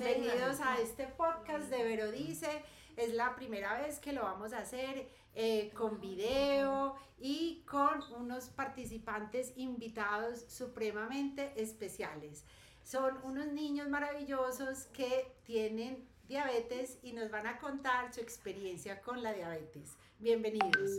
[0.00, 2.64] bienvenidos a este podcast de Vero Dice.
[2.96, 8.48] Es la primera vez que lo vamos a hacer eh, con video y con unos
[8.48, 12.46] participantes invitados supremamente especiales.
[12.82, 19.22] Son unos niños maravillosos que tienen diabetes y nos van a contar su experiencia con
[19.22, 19.98] la diabetes.
[20.18, 20.92] Bienvenidos.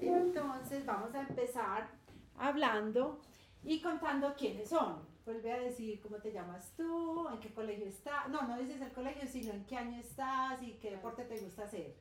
[0.00, 1.88] Entonces vamos a empezar
[2.38, 3.20] hablando
[3.64, 5.15] y contando quiénes son.
[5.26, 8.28] Vuelve a decir cómo te llamas tú, en qué colegio estás.
[8.28, 11.64] No, no dices el colegio, sino en qué año estás y qué deporte te gusta
[11.64, 11.96] hacer.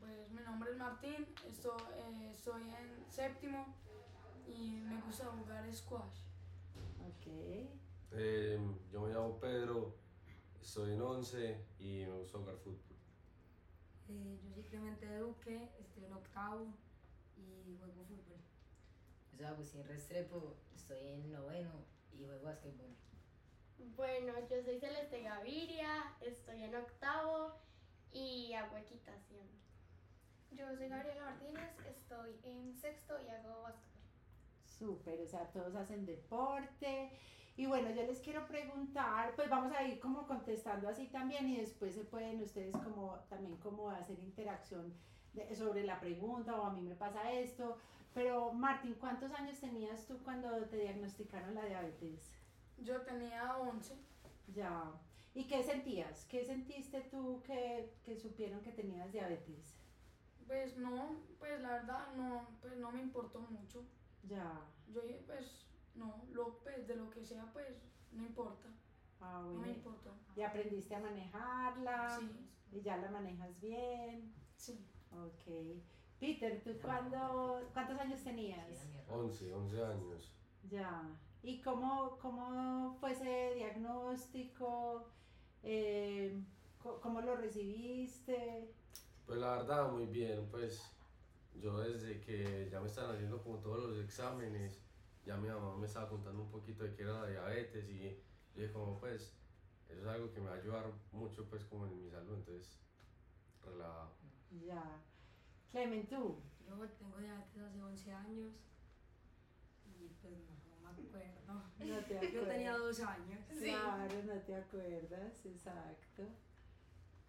[0.00, 3.72] Pues mi nombre es Martín, estoy, eh, estoy en séptimo
[4.48, 6.24] y me gusta jugar squash.
[7.06, 7.68] Ok.
[8.10, 8.58] Eh,
[8.90, 9.94] yo me llamo Pedro,
[10.60, 12.96] estoy en 11 y me gusta jugar fútbol.
[14.08, 16.66] Eh, yo soy Clemente Duque, estoy en octavo
[17.36, 18.40] y juego fútbol.
[19.30, 22.94] Yo soy Agustín Restrepo, estoy en noveno y juego básquetbol.
[23.96, 27.54] Bueno, yo soy Celeste Gaviria, estoy en octavo
[28.12, 29.46] y hago equitación.
[30.52, 34.02] Yo soy Gabriela Martínez, estoy en sexto y hago básquetbol.
[34.64, 37.10] Súper, o sea, todos hacen deporte.
[37.58, 41.56] Y bueno, yo les quiero preguntar, pues vamos a ir como contestando así también y
[41.56, 44.92] después se pueden ustedes como también como hacer interacción
[45.32, 47.78] de- sobre la pregunta o a mí me pasa esto.
[48.16, 52.32] Pero Martín, ¿cuántos años tenías tú cuando te diagnosticaron la diabetes?
[52.78, 53.94] Yo tenía 11,
[54.54, 54.90] Ya.
[55.34, 56.24] ¿Y qué sentías?
[56.24, 59.76] ¿Qué sentiste tú que, que supieron que tenías diabetes?
[60.46, 63.84] pues no, pues la verdad no, pues no me importó mucho.
[64.22, 64.62] Ya.
[64.88, 67.82] Yo dije, pues no, lo, pues, de lo que sea, pues
[68.12, 68.68] no importa,
[69.20, 69.60] Ah, no bueno.
[69.60, 70.14] me importó.
[70.36, 72.16] ¿Y aprendiste a manejarla?
[72.18, 74.32] Sí, ¿Y ya la manejas bien?
[74.56, 74.86] sí.
[75.10, 75.82] Ok.
[76.18, 78.66] Peter, ¿tú cuándo, cuántos años tenías?
[78.66, 79.24] Sí, era mi error.
[79.24, 80.32] 11, 11 años.
[80.70, 81.02] Ya.
[81.42, 85.08] ¿Y cómo, cómo fue ese diagnóstico?
[85.62, 86.42] Eh,
[87.02, 88.72] ¿Cómo lo recibiste?
[89.26, 90.80] Pues la verdad, muy bien, pues
[91.60, 94.80] yo desde que ya me estaban haciendo como todos los exámenes,
[95.24, 98.00] ya mi mamá me estaba contando un poquito de qué era la diabetes y
[98.54, 99.34] yo dije como pues,
[99.88, 102.78] eso es algo que me va a ayudar mucho pues como en mi salud, entonces
[103.64, 104.12] relajado.
[104.64, 105.02] Ya.
[105.70, 106.40] Clement, ¿tú?
[106.66, 108.52] Yo tengo diabetes hace 11 años
[109.86, 111.54] y pues no, no me acuerdo.
[111.78, 112.48] No te Yo acuerdas.
[112.48, 113.40] tenía dos años.
[113.58, 116.22] Claro, no te acuerdas, exacto.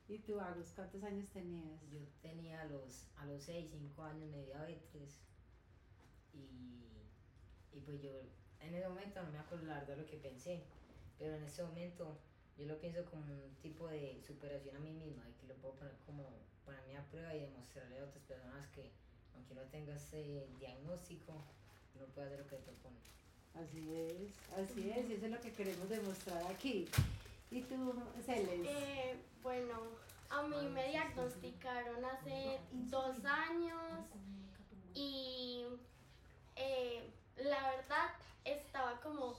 [0.07, 1.81] ¿Y tú, Agus, cuántos años tenías?
[1.91, 5.19] Yo tenía a los, a los 6, 5 años de diabetes
[6.33, 7.03] y,
[7.73, 8.11] y pues yo
[8.61, 10.63] en ese momento no me acuerdo la verdad lo que pensé,
[11.19, 12.17] pero en ese momento
[12.57, 15.75] yo lo pienso como un tipo de superación a mí misma y que lo puedo
[15.75, 16.23] poner como
[16.67, 18.91] ponerme a prueba y demostrarle a otras personas que
[19.35, 21.33] aunque no tenga ese diagnóstico,
[21.95, 22.97] uno puede hacer lo que te propone.
[23.55, 26.87] Así es, así es, y eso es lo que queremos demostrar aquí.
[27.49, 27.93] ¿Y tú,
[28.25, 28.67] Celes?
[28.67, 29.79] Eh, bueno,
[30.29, 33.81] a mí me diagnosticaron hace dos años
[34.93, 35.65] y
[36.55, 38.09] eh, la verdad
[38.43, 39.37] estaba como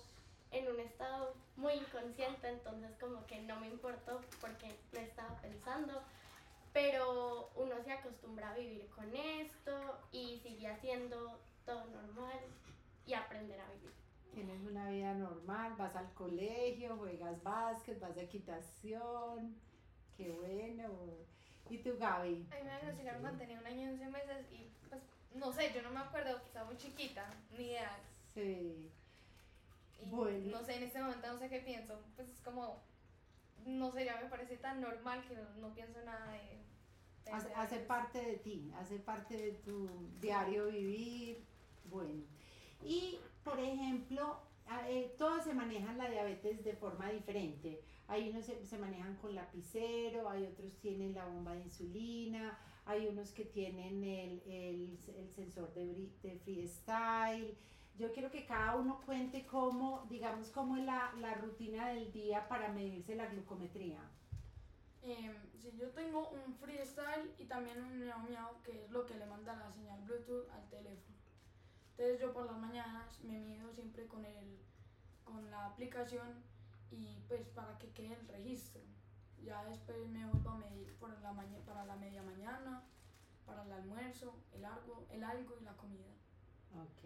[0.50, 6.02] en un estado muy inconsciente, entonces como que no me importó porque no estaba pensando,
[7.88, 12.38] se acostumbra a vivir con esto y sigue haciendo todo normal
[13.06, 13.92] y aprender a vivir.
[14.34, 19.56] Tienes una vida normal, vas al colegio, juegas básquet, vas a equitación,
[20.18, 20.90] qué bueno.
[21.70, 22.46] ¿Y tú, Gaby?
[22.52, 25.02] A mí me diagnosticaron cuando tenía un año y 11 meses y pues
[25.34, 27.98] no sé, yo no me acuerdo, estaba muy chiquita, ni idea.
[28.34, 28.90] Sí.
[29.98, 30.58] Y Bueno.
[30.58, 32.82] no sé, en este momento no sé qué pienso, pues es como,
[33.64, 36.67] no sé, ya me parece tan normal que no, no pienso nada de...
[37.32, 39.88] Hace, hace parte de ti, hace parte de tu
[40.20, 41.44] diario vivir.
[41.90, 42.22] Bueno.
[42.82, 44.40] Y, por ejemplo,
[44.86, 47.82] eh, todos se manejan la diabetes de forma diferente.
[48.06, 53.06] Hay unos se, se manejan con lapicero, hay otros tienen la bomba de insulina, hay
[53.06, 57.56] unos que tienen el, el, el sensor de, de freestyle.
[57.98, 62.48] Yo quiero que cada uno cuente cómo, digamos, cómo es la, la rutina del día
[62.48, 64.00] para medirse la glucometría.
[65.02, 69.14] Em, sí, yo tengo un freestyle y también un miau miau, que es lo que
[69.16, 71.16] le manda la señal Bluetooth al teléfono.
[71.90, 74.58] Entonces yo por las mañanas me mido siempre con, el,
[75.24, 76.42] con la aplicación
[76.90, 78.82] y pues para que quede el registro.
[79.44, 82.82] Ya después me vuelvo a medir por la maña- para la media mañana,
[83.46, 86.10] para el almuerzo, el algo, el algo y la comida.
[86.74, 87.04] Ok.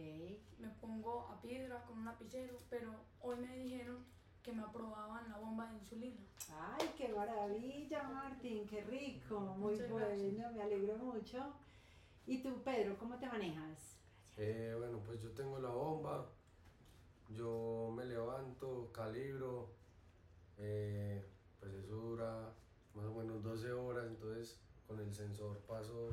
[0.59, 4.05] Me pongo a piedra con un lapicero, pero hoy me dijeron
[4.43, 6.21] que me aprobaban la bomba de insulina.
[6.51, 8.67] ¡Ay, qué maravilla, Martín!
[8.67, 9.41] ¡Qué rico!
[9.41, 11.55] Muy bueno, me alegro mucho.
[12.27, 13.97] ¿Y tú, Pedro, cómo te manejas?
[14.37, 16.27] Eh, bueno, pues yo tengo la bomba,
[17.31, 19.69] yo me levanto, calibro,
[20.59, 21.25] eh,
[21.61, 22.53] pues eso dura
[22.95, 26.11] más o menos 12 horas, entonces con el sensor paso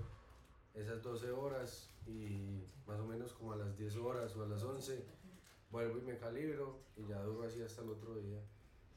[0.74, 4.64] esas 12 horas y más o menos como a las 10 horas o a las
[4.64, 5.06] 11
[5.70, 8.40] vuelvo y me calibro y ya duro así hasta el otro día.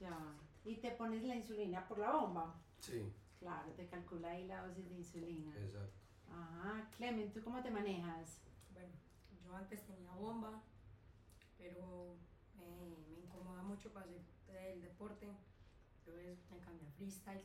[0.01, 0.19] Ya.
[0.65, 2.55] Y te pones la insulina por la bomba.
[2.81, 5.53] Sí, Claro, te calcula ahí la dosis de insulina.
[5.59, 5.93] exacto.
[6.31, 8.39] Ah, Clemen, ¿tú cómo te manejas?
[8.73, 8.93] Bueno,
[9.45, 10.63] yo antes tenía bomba,
[11.59, 12.15] pero
[12.57, 12.65] me,
[13.11, 15.27] me incomoda mucho para hacer el deporte.
[15.99, 17.43] Entonces me cambié a freestyle.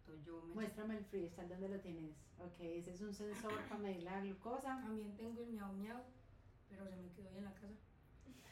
[0.00, 2.14] Entonces yo me Muéstrame el freestyle, ¿dónde lo tienes?
[2.38, 4.80] Ok, ese es un sensor para medir la glucosa.
[4.82, 6.00] También tengo el miau miau,
[6.68, 7.74] pero se me quedó ahí en la casa.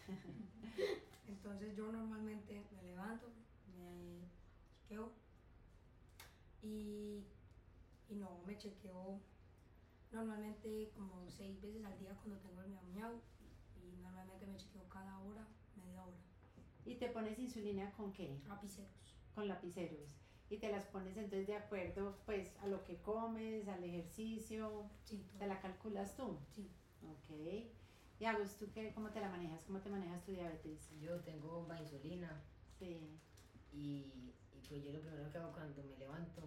[1.28, 3.32] Entonces yo normalmente me levanto,
[3.76, 4.28] me
[4.74, 5.12] chequeo
[6.62, 7.24] y,
[8.08, 9.20] y no me chequeo
[10.10, 13.20] normalmente como seis veces al día cuando tengo el miau miau
[13.76, 15.46] y normalmente me chequeo cada hora,
[15.76, 16.18] media hora.
[16.84, 18.40] ¿Y te pones insulina con qué?
[18.48, 18.90] Lapiceros.
[19.34, 20.08] Con lapiceros.
[20.50, 25.24] Y te las pones entonces de acuerdo pues a lo que comes, al ejercicio, Sí,
[25.30, 25.38] todo.
[25.38, 26.38] te la calculas tú.
[26.54, 26.68] Sí.
[27.02, 27.81] Ok.
[28.22, 29.64] Y Agus, ¿tú qué, cómo te la manejas?
[29.64, 30.92] ¿Cómo te manejas tu diabetes?
[31.00, 32.40] Yo tengo bomba de insulina
[32.78, 33.18] Sí.
[33.72, 36.40] y, y pues yo lo primero que hago cuando me levanto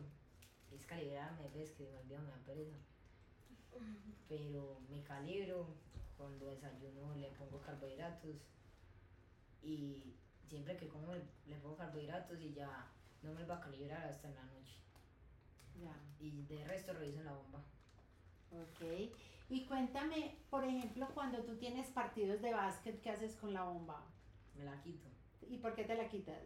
[0.71, 2.77] es calibrarme, ves que me olvido, me da pereza.
[4.29, 5.67] Pero me calibro,
[6.17, 8.37] cuando desayuno le pongo carbohidratos
[9.61, 10.15] y
[10.47, 12.87] siempre que como le pongo carbohidratos y ya
[13.21, 14.77] no me va a calibrar hasta en la noche.
[15.83, 15.93] Ya.
[16.21, 17.61] Y de resto reviso en la bomba.
[18.63, 19.11] Ok.
[19.49, 24.03] Y cuéntame, por ejemplo, cuando tú tienes partidos de básquet, ¿qué haces con la bomba?
[24.57, 25.07] Me la quito
[25.47, 26.41] ¿Y por qué te la quitas?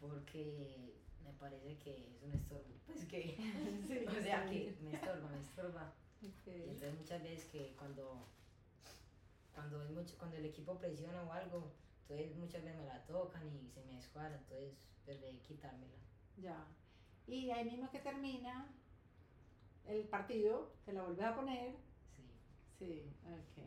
[0.00, 0.92] porque
[1.24, 2.74] me parece que es un estorbo.
[2.86, 3.36] Pues que,
[3.86, 5.92] Sí, o sea que me estorba, me estorba.
[6.20, 6.46] Y Ok.
[6.48, 8.26] entonces muchas veces que cuando,
[9.54, 11.72] cuando, es mucho, cuando el equipo presiona o algo,
[12.02, 14.74] entonces muchas veces me la tocan y se me descuadra, entonces
[15.04, 15.94] prefiero quitármela.
[16.36, 16.66] Ya.
[17.28, 18.66] Y ahí mismo que termina
[19.86, 21.76] el partido, te la vuelves a poner.
[22.16, 22.22] Sí.
[22.78, 23.62] Sí, ok.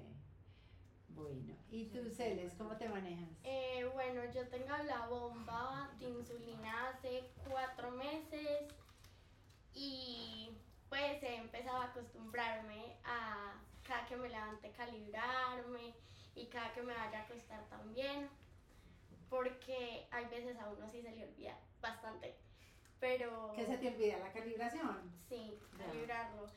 [1.10, 1.56] Bueno.
[1.70, 3.30] ¿Y tú, Celes, cómo te manejas?
[3.44, 8.74] Eh, bueno, yo tengo la bomba de insulina hace cuatro meses
[9.74, 10.50] y
[10.90, 15.94] pues he empezado a acostumbrarme a cada que me levante calibrarme
[16.36, 18.30] y cada que me vaya a acostar también,
[19.30, 22.36] porque hay veces a uno sí se le olvida bastante,
[23.06, 24.18] pero ¿Qué se te olvida?
[24.18, 25.12] ¿La calibración?
[25.30, 26.48] sí, calibrarlo.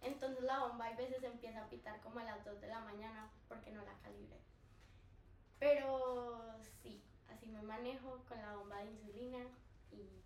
[0.00, 3.30] Entonces la bomba hay veces empieza a pitar como a las 2 de la mañana
[3.46, 4.38] porque no la calibré.
[5.58, 9.38] Pero sí, así me manejo con la bomba de insulina
[9.92, 10.22] y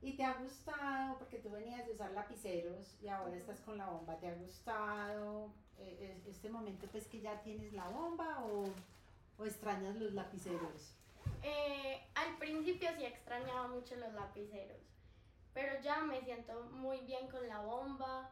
[0.00, 1.18] ¿Y te ha gustado?
[1.18, 4.18] Porque tú venías de usar lapiceros y ahora estás con la bomba.
[4.18, 8.64] ¿Te ha gustado eh, es- este momento pues que ya tienes la bomba o,
[9.38, 10.94] o extrañas los lapiceros?
[11.42, 14.78] Eh, al principio sí extrañaba mucho los lapiceros,
[15.54, 18.30] pero ya me siento muy bien con la bomba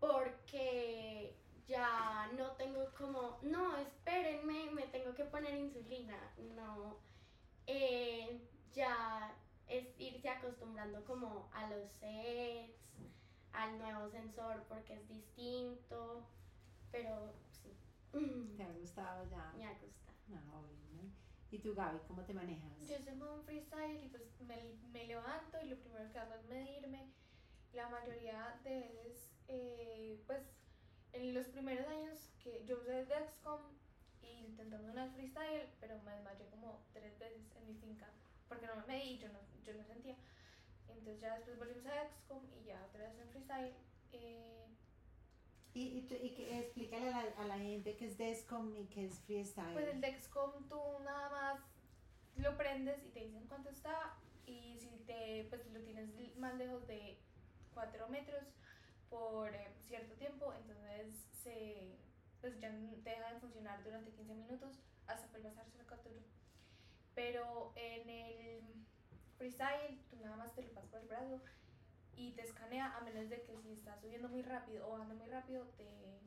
[0.00, 1.36] porque
[1.66, 6.18] ya no tengo como, no, espérenme, me tengo que poner insulina.
[6.56, 6.96] No,
[7.66, 9.34] Eh, ya
[9.68, 12.76] es irse acostumbrando como a los sets,
[13.52, 16.26] al nuevo sensor porque es distinto,
[16.92, 17.72] pero sí,
[18.56, 19.52] ¿Te ha gustado ya?
[19.56, 20.12] me gusta.
[20.34, 20.81] Ah, bueno.
[21.52, 22.72] ¿Y tú, Gaby, cómo te manejas?
[22.88, 26.44] Yo soy un freestyle y pues me, me levanto y lo primero que hago es
[26.48, 27.12] medirme.
[27.72, 30.42] La mayoría de veces, eh, pues
[31.12, 33.60] en los primeros años que yo usé Dexcom
[34.22, 38.08] y intentando una freestyle, pero me desmayé como tres veces en mi finca
[38.48, 40.16] porque no me medí yo no, yo no sentía.
[40.88, 43.74] Entonces ya después volvimos a Dexcom y ya otra vez en freestyle.
[44.12, 44.71] eh,
[45.74, 49.06] Y, y, y que- explícale a la, a la gente qué es Descom y qué
[49.06, 49.72] es Freestyle.
[49.72, 51.60] Pues el Dexcom tú nada más
[52.36, 54.14] lo prendes y te dicen cuánto está
[54.46, 57.18] y si te pues lo tienes más lejos de
[57.72, 58.44] 4 metros
[59.08, 61.96] por eh, cierto tiempo, entonces se
[62.40, 66.20] pues ya n- deja de funcionar durante 15 minutos hasta que a hacer captura.
[67.14, 68.62] Pero en el
[69.38, 71.40] freestyle tú nada más te lo pasas por el brazo
[72.16, 75.28] y te escanea a menos de que si estás subiendo muy rápido o bajando muy
[75.28, 76.20] rápido te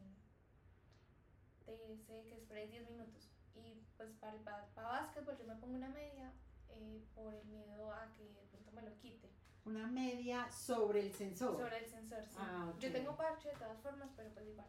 [1.65, 3.30] te dice que esperes 10 minutos.
[3.56, 6.32] Y pues para, ba- para básquetbol yo me pongo una media
[6.70, 9.30] eh, por el miedo a que de pronto me lo quite.
[9.65, 11.58] Una media sobre el sensor.
[11.58, 12.36] Sobre el sensor, sí.
[12.38, 12.80] Ah, ok.
[12.80, 14.68] Yo tengo parche de todas formas, pero pues igual.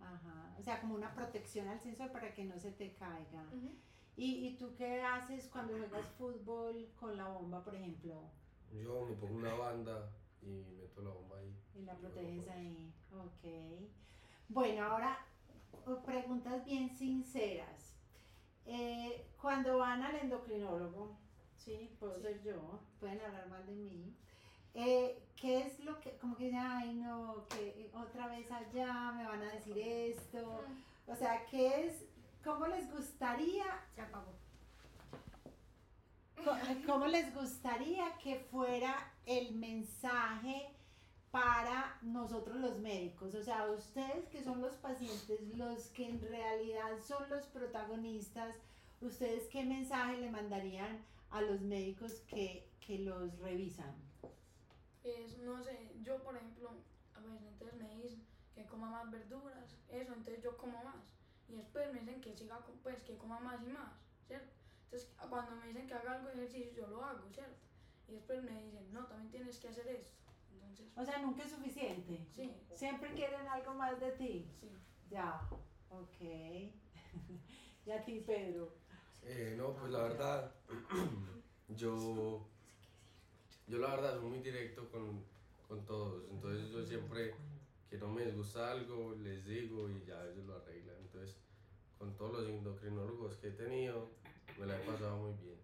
[0.00, 0.56] Ajá.
[0.58, 3.42] O sea, como una protección al sensor para que no se te caiga.
[3.52, 3.70] Ujú.
[4.16, 8.24] ¿Y, ¿Y tú qué haces cuando juegas fútbol con la bomba, por ejemplo?
[8.72, 10.10] Yo me pongo una banda
[10.42, 11.54] y meto la bomba ahí.
[11.74, 12.92] Y la proteges ahí.
[13.12, 13.88] Ok.
[14.48, 15.18] Bueno, ahora
[15.86, 17.94] o- preguntas bien sinceras.
[18.66, 21.16] Eh, cuando van al endocrinólogo,
[21.56, 24.16] sí, puedo ser yo, pueden hablar mal de mí,
[24.74, 29.42] eh, ¿qué es lo que, como que, ay no, que otra vez allá me van
[29.42, 30.64] a decir esto?
[31.06, 32.04] O sea, ¿qué es,
[32.44, 34.32] cómo les gustaría Se apagó.
[36.86, 40.74] ¿Cómo les gustaría que fuera el mensaje
[41.30, 43.34] para nosotros los médicos?
[43.36, 48.56] O sea, ustedes que son los pacientes, los que en realidad son los protagonistas,
[49.00, 53.94] ¿ustedes qué mensaje le mandarían a los médicos que, que los revisan?
[55.04, 56.70] Es, no sé, yo por ejemplo,
[57.14, 60.96] a veces entonces me dicen que coma más verduras, eso, entonces yo como más.
[61.48, 63.92] Y después me dicen que siga, pues que coma más y más,
[64.26, 64.61] ¿cierto?
[64.92, 67.56] Entonces cuando me dicen que haga algo de ejercicio, yo lo hago, ¿cierto?
[68.08, 70.12] Y después me dicen, no, también tienes que hacer esto.
[70.52, 72.26] Entonces, O sea, nunca es suficiente.
[72.30, 74.46] sí, Siempre quieren algo más de ti.
[74.60, 74.68] sí.
[75.08, 75.40] Ya,
[75.88, 76.20] ok.
[77.86, 78.74] y a ti, Pedro.
[79.22, 80.54] Eh, no, pues la verdad,
[81.68, 82.46] yo,
[83.66, 85.24] yo la verdad soy muy directo con,
[85.68, 87.34] con todos, entonces yo siempre
[87.88, 91.38] que no me disgusta algo, les digo y ya ellos lo arreglan, entonces
[91.98, 94.10] con todos los endocrinólogos que he tenido,
[94.62, 95.58] me la he pasado muy bien.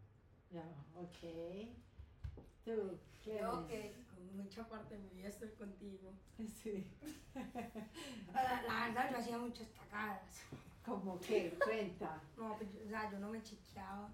[0.50, 0.64] Ya,
[0.96, 1.68] ok.
[2.64, 6.12] Tú, Creo que con mucha parte de mi vida estoy contigo.
[6.62, 6.84] Sí.
[8.34, 10.42] La, la verdad, yo hacía muchas cagadas.
[10.84, 11.50] ¿Cómo que?
[11.62, 12.20] Cuenta.
[12.36, 14.08] No, pues, o sea, yo no me chequeaba.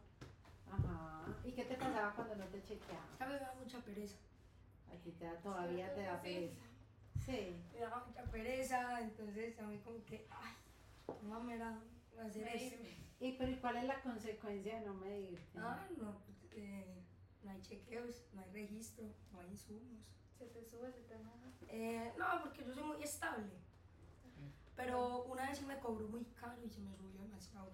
[0.70, 1.24] Ajá.
[1.44, 3.20] ¿Y qué te pasaba cuando no te chequeabas?
[3.20, 4.16] A mí me da mucha pereza.
[4.92, 6.28] A ti te da, todavía te da Sí.
[6.28, 6.62] pereza.
[7.24, 7.56] Sí.
[7.72, 10.52] Me daba mucha pereza, entonces a mí como que, ay,
[11.28, 11.78] no me era
[12.23, 12.76] hacer eso.
[13.21, 15.59] ¿Y pero ¿y cuál es la consecuencia de no medirte?
[15.59, 17.02] Ah, no, pues, eh,
[17.42, 20.04] no hay chequeos, no hay registro, no hay insumos.
[20.38, 21.50] Se te sube, se te baja.
[21.68, 23.50] Eh, no, porque yo soy muy estable.
[24.76, 27.73] Pero una vez sí me cobró muy caro y se me subió demasiado.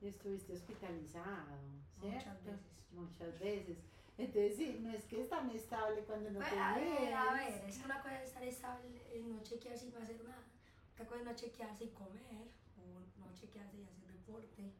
[0.00, 1.56] Y estuviste hospitalizado,
[2.00, 2.30] ¿cierto?
[2.30, 2.84] Muchas veces.
[2.92, 3.78] Muchas veces.
[4.18, 7.32] Entonces sí, no es que es tan estable cuando no Pues, te a ver, a
[7.34, 10.42] ver, es que una cosa es estar estable y no chequearse y no hacer nada.
[10.94, 12.48] Otra cosa es no chequearse y comer,
[13.40, 14.72] chequearse y hacer deporte.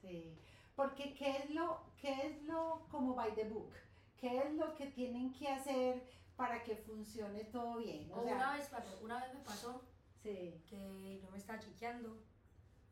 [0.00, 0.38] Sí,
[0.76, 3.72] porque ¿qué es lo, qué es lo como by the book?
[4.16, 6.02] ¿Qué es lo que tienen que hacer
[6.36, 8.10] para que funcione todo bien?
[8.12, 9.82] O O sea, una vez, Pato, una vez me pasó
[10.22, 12.22] sí, que yo me estaba chequeando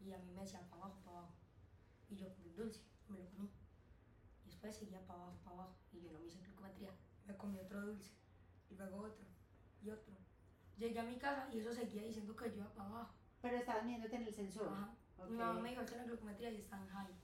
[0.00, 1.34] y a mí me decían para abajo, para abajo.
[2.08, 3.50] Y yo comí dulce, me lo comí.
[4.44, 5.74] Y después seguía para abajo, para abajo.
[5.92, 6.90] Y yo no me hice glucometría.
[7.26, 8.12] Me comí otro dulce.
[8.70, 9.26] Y luego otro.
[9.82, 10.14] Y otro.
[10.78, 13.14] Llegué a mi casa y eso seguía diciendo que yo iba para abajo.
[13.46, 14.68] Pero estabas midiéndote en el sensor.
[14.68, 14.94] Ajá.
[15.18, 15.30] Ok.
[15.30, 17.14] Mi mamá me dijo la glucometría y está en high.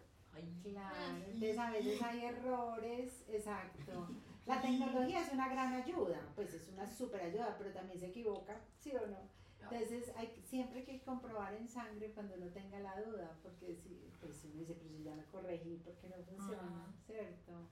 [0.62, 4.08] Claro, entonces a veces hay errores, exacto.
[4.46, 8.58] La tecnología es una gran ayuda, pues es una super ayuda, pero también se equivoca,
[8.78, 9.18] ¿sí o no?
[9.60, 14.10] Entonces hay, siempre hay que comprobar en sangre cuando uno tenga la duda, porque si,
[14.20, 16.62] pues uno dice, pero si ya me corregí, ¿por qué no funciona?
[16.62, 16.92] Ajá.
[17.06, 17.68] ¿Cierto?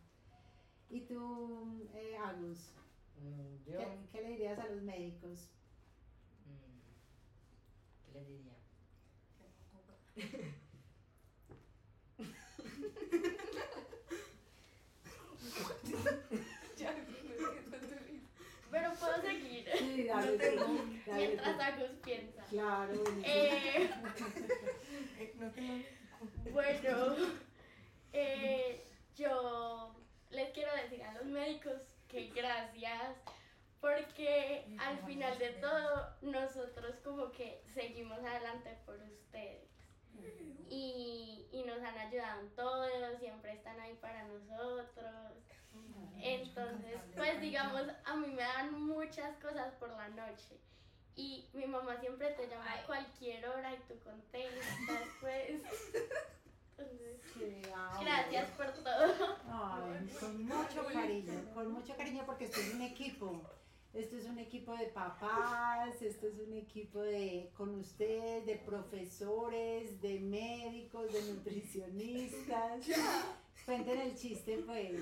[0.90, 2.74] ¿Y tú, eh, Agus,
[3.20, 5.50] Mm, yo, ¿qué, qué le dirías a los médicos?
[8.12, 8.54] ¿Qué les diría?
[16.78, 16.94] Ya.
[18.70, 20.68] Pero puedo seguir Sí, dale, dale,
[21.16, 21.60] mientras.
[21.60, 22.44] Agus piensa.
[22.50, 23.04] Claro.
[23.24, 23.90] Eh,
[25.18, 25.84] Eh, no tengo
[26.52, 27.16] bueno,
[28.12, 28.84] eh,
[29.16, 29.94] yo
[30.30, 33.16] les quiero decir a los médicos que gracias
[33.80, 39.70] porque al final de todo nosotros como que seguimos adelante por ustedes
[40.68, 42.86] y, y nos han ayudado en todo,
[43.18, 45.32] siempre están ahí para nosotros.
[46.22, 50.60] Entonces, pues digamos, a mí me dan muchas cosas por la noche.
[51.16, 55.50] Y mi mamá siempre te llama a cualquier hora y tú contestas, pues.
[55.50, 59.36] Entonces, Sí, ah, gracias por todo.
[59.48, 63.42] Ay, con mucho cariño, con mucho cariño porque esto es un equipo.
[63.92, 70.00] Esto es un equipo de papás, esto es un equipo de con ustedes, de profesores,
[70.00, 72.86] de médicos, de nutricionistas.
[73.66, 74.92] Cuenten el chiste, pues.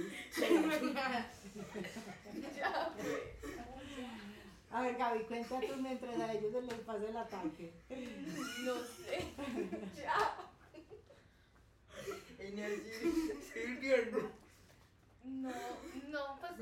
[2.57, 3.09] Ya, pues.
[4.71, 7.73] A ver, Gaby, cuenta tú mientras a ellos se les pasa el ataque.
[8.65, 9.25] No sé.
[9.97, 10.37] Ya.
[15.25, 15.51] No,
[16.09, 16.59] no, pues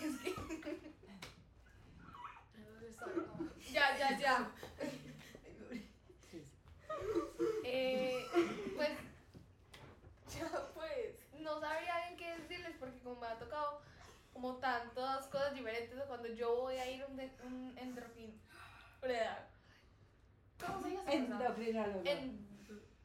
[3.72, 4.50] Ya, ya, ya.
[7.64, 8.26] Eh,
[8.76, 8.90] pues,
[10.34, 13.80] ya pues, no sabría bien qué decirles porque como me ha tocado
[14.32, 18.40] como tantas cosas diferentes cuando yo voy a ir a un, de- un endorfin...
[20.58, 21.12] ¿Cómo se llama?
[21.12, 22.02] Endocrinólogo.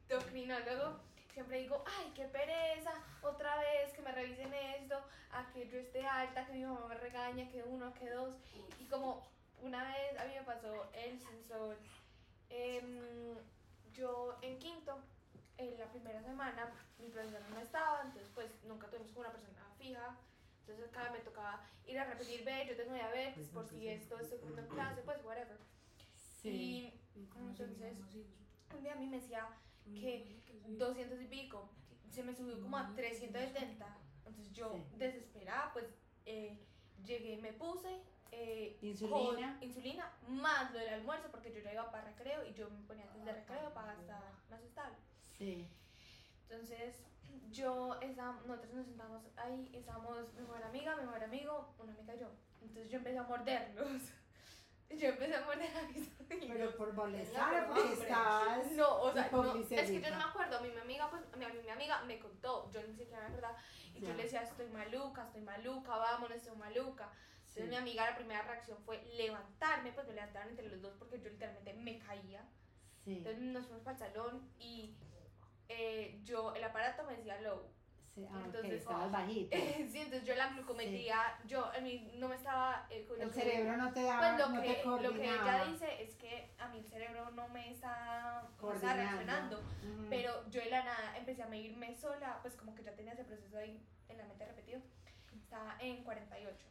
[0.09, 0.99] endocrinólogo,
[1.35, 4.97] siempre digo, ay, qué pereza, otra vez que me revisen esto,
[5.31, 8.33] a que yo esté alta, que mi mamá me regaña, que uno, que dos.
[8.79, 9.21] Y como
[9.61, 11.75] una vez a mí me pasó el sensor,
[12.49, 13.35] em,
[13.91, 14.97] yo en quinto,
[15.57, 19.65] en la primera semana, mi profesor no estaba, entonces pues nunca tuvimos como una persona
[19.77, 20.17] fija.
[20.61, 24.15] Entonces cada vez me tocaba ir a repetir, ve, yo tengo diabetes, por si esto,
[24.39, 25.57] comiendo en clase, pues whatever.
[26.45, 27.97] Y entonces
[28.73, 29.49] un día a mí me decía
[29.93, 31.69] que 200 y pico,
[32.09, 33.97] se me subió como a 370.
[34.17, 34.83] Entonces yo Sí.
[34.97, 35.85] desesperada, pues
[36.25, 36.57] eh,
[37.05, 38.01] llegué y me puse
[38.31, 39.53] eh, Insulina.
[39.53, 42.81] con insulina más lo del almuerzo porque yo ya iba para recreo y yo me
[42.87, 44.95] ponía antes de recreo para estar más estable.
[45.37, 45.67] Sí.
[46.49, 46.95] Entonces,
[47.51, 52.15] yo, esa, nosotros nos sentamos ahí, estábamos mi mejor amiga, mi mejor amigo, una amiga
[52.15, 52.31] y yo.
[52.61, 53.87] Entonces yo empecé a morderlos.
[54.89, 56.09] Yo empecé a morder a mis.
[56.29, 58.71] Pero por molestar, porque estabas.
[58.71, 60.61] No, o sea, no, es que yo no me acuerdo.
[60.61, 63.57] Mi, mi amiga, pues, mi, mi amiga me contó, yo ni siquiera me acordaba.
[63.93, 67.11] Y yo le decía, estoy maluca, estoy maluca, vámonos, estoy maluca.
[67.47, 67.61] Sí.
[67.61, 71.19] Entonces mi amiga, la primera reacción fue levantarme, pues me levantaron entre los dos porque
[71.19, 72.45] yo literalmente me caía.
[73.03, 73.17] Sí.
[73.17, 74.95] Entonces nos fuimos para el salón y
[75.69, 77.71] eh, yo, el aparato me decía low.
[78.15, 79.57] Sí, ah, entonces- estabas bajito.
[79.57, 82.88] sí, entonces yo la glucometría, yo, a mí no me estaba...
[82.89, 85.65] eh, El que- cerebro no te Pues daba, lo no que, te lo que ella
[85.65, 89.62] dice es que a mí el cerebro no me está, no está reaccionando.
[90.10, 93.25] Pero yo de la nada empecé a medirme sola, pues como que ya tenía ese
[93.25, 94.79] proceso ahí en la mente repetido.
[95.36, 96.65] Estaba en 48.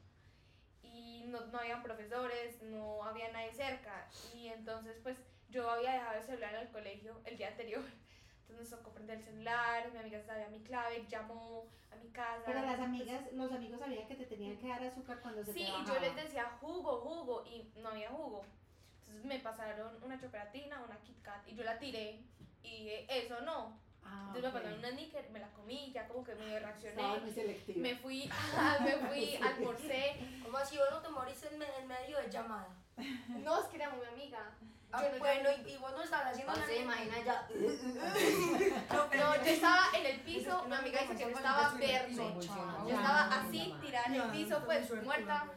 [0.82, 4.08] Y no, no habían profesores, no había nadie cerca.
[4.34, 5.18] Y entonces pues
[5.50, 7.82] yo había dejado el celular en el colegio el día anterior.
[8.48, 12.42] Entonces nos tocó prender el celular, mi amiga sabía mi clave, llamó a mi casa.
[12.44, 15.52] Pero las pues, amigas, los amigos sabían que te tenían que dar azúcar cuando se
[15.52, 15.94] Sí, te y bajaba.
[15.94, 18.44] yo les decía jugo, jugo, y no había jugo.
[19.06, 22.20] Entonces me pasaron una chocolatina, una Kit Kat, y yo la tiré,
[22.62, 23.78] y dije, eso no.
[24.04, 27.20] Ah, Entonces me pasaron una sneaker, me la comí, ya como que medio Estabas reaccioné.
[27.20, 27.80] muy selectiva.
[27.80, 28.30] Me fui,
[28.84, 30.16] me fui, almorcé.
[30.42, 31.08] ¿Cómo así vos no te
[31.56, 32.68] me- en medio de llamada?
[33.42, 34.38] No, es que era muy amiga.
[34.92, 36.68] Ah, Yo no- bueno, y, y vos no estabas haciendo No nada.
[36.72, 37.48] se imagina ya.
[38.92, 42.14] No, No, yo estaba en el piso, no amiga dice que yo estaba yo verde.
[42.14, 45.50] Yo estaba así, tirada en el piso, pues muerta.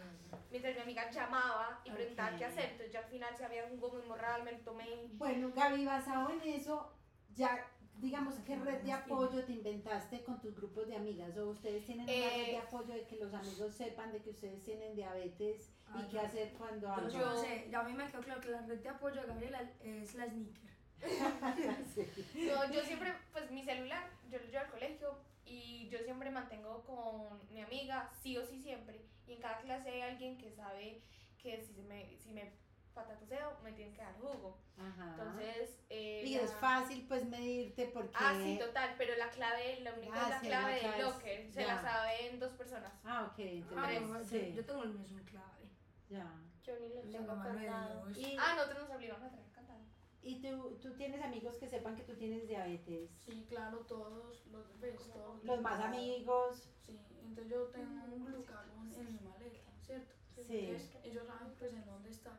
[0.49, 2.65] Mientras mi amiga llamaba y preguntaba qué hacer.
[2.71, 4.87] Entonces yo al final si había un gomo morral, me lo tomé.
[5.13, 6.93] Bueno, Gaby, basado en eso,
[7.35, 7.63] ya,
[7.99, 11.35] digamos, ¿qué red de apoyo te inventaste con tus grupos de amigas?
[11.37, 14.29] ¿O ustedes tienen una Eh, red de apoyo de que los amigos sepan de que
[14.31, 17.09] ustedes tienen diabetes Ah, y qué yo- hacer cuando algo?
[17.09, 19.27] Yo no sé, ya a mí me quedó claro que la red de apoyo de
[19.27, 20.67] Gabriela es la sneaker.
[22.33, 22.47] Sí.
[22.47, 26.83] No, yo siempre, pues mi celular, yo lo llevo al colegio y yo siempre mantengo
[26.83, 29.01] con mi amiga, sí o sí siempre.
[29.27, 31.01] Y en cada clase hay alguien que sabe
[31.41, 32.51] que si, se me, si me
[32.97, 34.57] patatoseo, me tienen que dar jugo.
[34.77, 35.11] Ajá.
[35.11, 38.11] Entonces, eh, y la- es fácil pues medirte porque...
[38.15, 40.79] Ah, sí, total, pero la clave, la única Ah, es la sí, clave la del
[40.81, 41.67] clave es- locker, se ya.
[41.75, 42.93] la saben dos personas.
[43.03, 45.69] Ah, ok, Ah, entonces, no, yo, sí, yo tengo el mismo clave.
[46.09, 46.33] ya.
[46.63, 47.35] Yo ni los Tengo.
[47.35, 48.17] Dios.
[48.17, 49.79] Y, Ah, nosotros nos obligan a traer cantado.
[50.21, 53.09] y tú, tú tienes amigos que sepan que tú tienes diabetes.
[53.25, 56.67] Sí, claro, todos los pues, todos Los más amigos.
[56.85, 60.13] Sí, entonces yo tengo un glucagón en mi maleta, ¿cierto?
[60.35, 60.59] Sí.
[60.59, 62.37] Entonces, ellos saben pues en dónde está.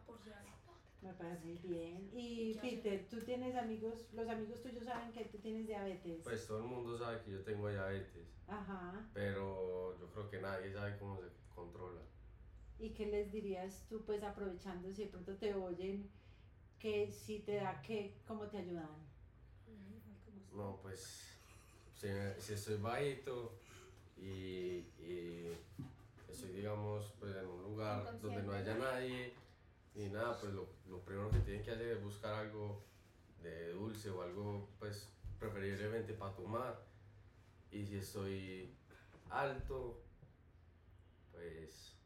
[1.09, 2.11] Me parece muy bien.
[2.13, 6.21] Y ¿Qué Peter, ¿tú tienes amigos, los amigos tuyos saben que tú tienes diabetes?
[6.23, 9.09] Pues todo el mundo sabe que yo tengo diabetes, Ajá.
[9.15, 12.03] pero yo creo que nadie sabe cómo se controla.
[12.79, 16.11] ¿Y qué les dirías tú, pues aprovechando si de pronto te oyen,
[16.79, 18.91] que si te da que, cómo te ayudan?
[20.53, 21.39] No, pues
[21.95, 23.55] si, si estoy bajito
[24.19, 25.57] y, y
[26.29, 29.33] estoy, digamos, pues en un lugar donde no haya nadie
[29.99, 32.85] ni nada, pues lo, lo primero que tienen que hacer es buscar algo
[33.43, 36.81] de dulce o algo, pues preferiblemente para tomar.
[37.73, 38.75] Y si estoy
[39.29, 40.01] alto,
[41.33, 41.97] pues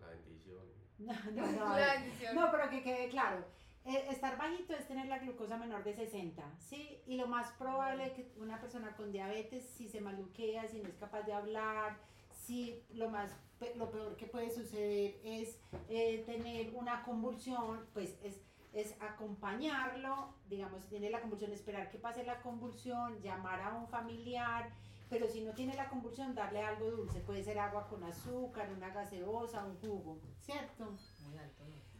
[0.00, 0.62] la bendición.
[0.98, 1.76] No, no, no.
[1.76, 2.34] La bendición.
[2.36, 3.44] No, pero que quede claro.
[3.84, 7.02] eh, estar bajito es tener la glucosa menor de 60, ¿sí?
[7.06, 10.96] Y lo más probable que una persona con diabetes, si se maluquea, si no es
[10.96, 11.98] capaz de hablar,
[12.46, 18.16] si lo más pe- lo peor que puede suceder es eh, tener una convulsión, pues
[18.22, 18.40] es,
[18.72, 23.86] es acompañarlo, digamos, si tiene la convulsión, esperar que pase la convulsión, llamar a un
[23.88, 24.70] familiar,
[25.08, 28.88] pero si no tiene la convulsión, darle algo dulce, puede ser agua con azúcar, una
[28.90, 30.84] gaseosa, un jugo, ¿cierto?
[31.26, 31.64] Muy alto.
[31.64, 31.92] ¿no?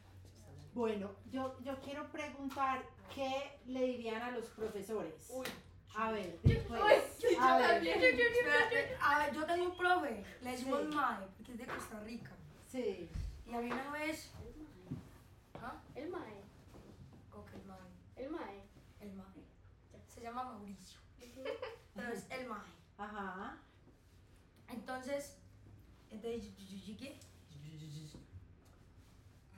[0.75, 2.83] Bueno, yo, yo quiero preguntar
[3.15, 5.29] qué le dirían a los profesores.
[5.31, 5.47] Uy.
[5.95, 7.03] A ver, después.
[7.23, 7.99] Uy, a yo ver, también.
[9.01, 10.95] A ver, yo tengo un profe, le decimos Sí.
[10.97, 12.31] Mae, porque es de Costa Rica.
[12.71, 13.09] sí.
[13.47, 14.31] Y había una vez.
[15.61, 15.81] ¿Ah?
[15.95, 16.41] El mae,
[17.33, 17.79] Ok, el Mae.
[18.17, 18.63] el mae.
[19.01, 19.27] El Mae.
[20.09, 20.99] Se llama Mauricio.
[21.95, 22.71] pero es el maje.
[22.99, 23.59] Ajá.
[24.69, 25.37] Entonces,
[26.11, 27.21] entonces yo, yo llegué.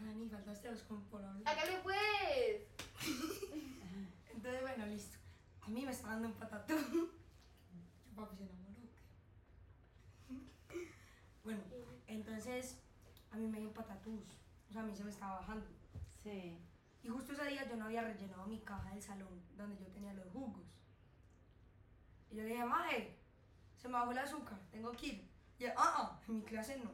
[0.01, 1.47] Ay, ni faltaste los compolables.
[1.47, 2.62] Hágale pues.
[4.35, 5.13] Entonces, bueno, listo.
[5.66, 6.74] A mí me está dando un patatú.
[6.74, 8.74] Yo, papi, se enamoró.
[11.42, 11.61] Bueno,
[12.07, 12.79] entonces,
[13.31, 14.24] a mí me dio un patatús.
[14.68, 15.66] O sea, a mí se me estaba bajando.
[16.22, 16.59] Sí.
[17.03, 20.12] Y justo ese día yo no había rellenado mi caja del salón donde yo tenía
[20.14, 20.62] los jugos.
[22.31, 23.18] Y yo le dije, maje,
[23.77, 25.31] se me bajó el azúcar, tengo que ir.
[25.59, 26.90] Y él, ah, ah, en mi clase no.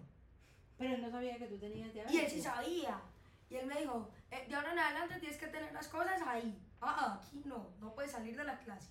[0.76, 2.16] Pero él no sabía que tú tenías diabetes.
[2.16, 3.00] Y él sí sabía.
[3.48, 6.60] Y él me dijo, "Eh, de ahora en adelante tienes que tener las cosas ahí.
[6.80, 8.90] Ah, ah, aquí no, no puedes salir de la clase.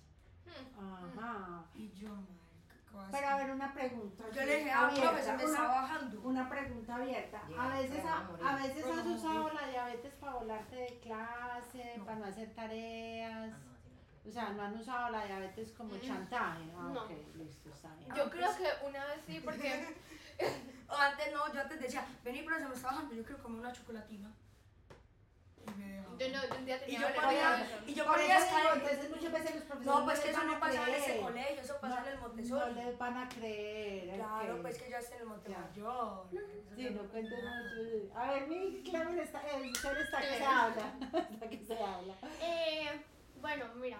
[0.78, 1.64] Ajá.
[1.74, 4.24] Y yo, marica, ¿qué vas Pero a ver, una pregunta.
[4.32, 6.20] Yo le dije, ah, abierta, profe, se me una- está bajando.
[6.22, 7.42] Una pregunta abierta.
[7.58, 12.04] A veces, a veces has usado la diabetes para volarte de clase, No.
[12.04, 13.52] para no hacer tareas.
[13.52, 13.70] Ah, no.
[14.28, 16.00] O sea, no han usado la diabetes como Mm.
[16.00, 16.70] chantaje.
[16.76, 17.02] Ah, No.
[17.04, 18.14] ok, listo, está bien.
[18.14, 19.96] Yo creo que una vez sí, porque
[20.88, 23.72] antes no, yo antes decía, vení, pero se me está bajando, yo quiero comer una
[23.72, 24.30] chocolatina.
[25.80, 26.16] Y me dejaba.
[26.18, 29.10] yo no, yo un día Y tenía yo alergia ponía, y yo ponía eso entonces
[29.10, 32.00] muchas veces los profesores No, pues que eso no pasa en ese colegio, eso pasa
[32.02, 32.74] en el No Montessori.
[32.74, 34.14] les van a creer.
[34.16, 36.26] Claro, pues que ya está en el Montemayor.
[36.76, 38.18] Sí, no cuentes mucho.
[38.18, 40.92] A ver, mi Clemen está, Clemen está que se habla.
[41.30, 42.14] Está que se habla.
[42.42, 43.00] Eh,
[43.40, 43.98] bueno, mira,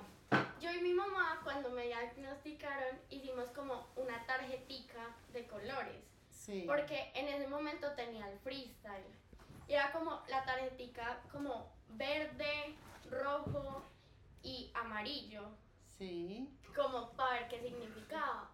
[0.61, 6.05] yo y mi mamá cuando me diagnosticaron hicimos como una tarjetica de colores.
[6.31, 6.65] Sí.
[6.67, 9.05] Porque en ese momento tenía el freestyle.
[9.71, 12.75] Y era como la tarjetica como verde,
[13.09, 13.85] rojo
[14.43, 15.45] y amarillo.
[15.97, 16.51] Sí.
[16.75, 18.51] Como para ver qué significaba.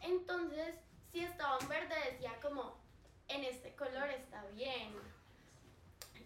[0.00, 0.74] Entonces,
[1.12, 2.78] si estaba en verde decía como
[3.28, 4.94] en este color está bien.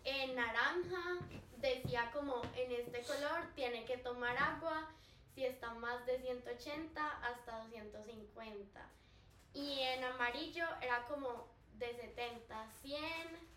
[0.05, 1.19] En naranja
[1.57, 4.93] decía como en este color tiene que tomar agua
[5.35, 8.81] si está más de 180 hasta 250.
[9.55, 13.51] Y en amarillo era como de 70 a 100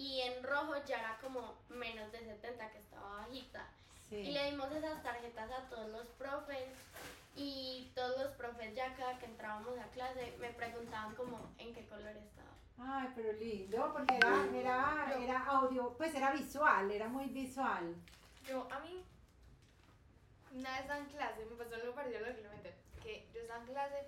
[0.00, 3.66] y en rojo ya era como menos de 70 que estaba bajita.
[4.08, 4.16] Sí.
[4.16, 6.68] Y le dimos esas tarjetas a todos los profes
[7.36, 11.84] y todos los profes ya cada que entrábamos a clase me preguntaban como en qué
[11.86, 12.48] color estaba.
[12.78, 17.94] Ay, pero lindo, porque era, era, era audio, pues era visual, era muy visual.
[18.48, 19.04] Yo, a mí,
[20.52, 23.60] una vez en clase, me pasó algo parecido a lo que le que yo estaba
[23.60, 24.06] en clase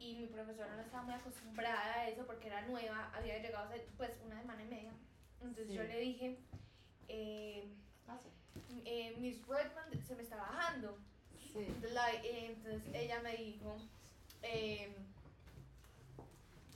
[0.00, 3.86] y mi profesora no estaba muy acostumbrada a eso porque era nueva, había llegado hace
[3.96, 4.92] pues una semana y media.
[5.40, 5.74] Entonces Sí.
[5.74, 6.38] yo le dije,
[7.08, 7.68] eh,
[8.86, 10.96] eh, Miss Redmond se me está bajando.
[11.52, 11.58] Sí.
[11.58, 13.76] Entonces, la- eh, entonces ella me dijo,
[14.42, 14.94] eh,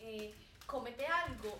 [0.00, 0.34] eh,
[0.66, 1.58] cómete algo.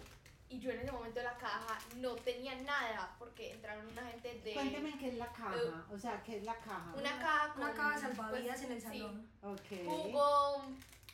[0.50, 4.38] Y yo en ese momento de la caja no tenía nada porque entraron una gente
[4.40, 6.92] de Cuénteme qué es la caja, o sea, qué es la caja.
[6.94, 9.28] una caja con Una caja salvavidas pues, en el sí, salón.
[9.42, 9.84] Ok.
[9.86, 10.62] jugo,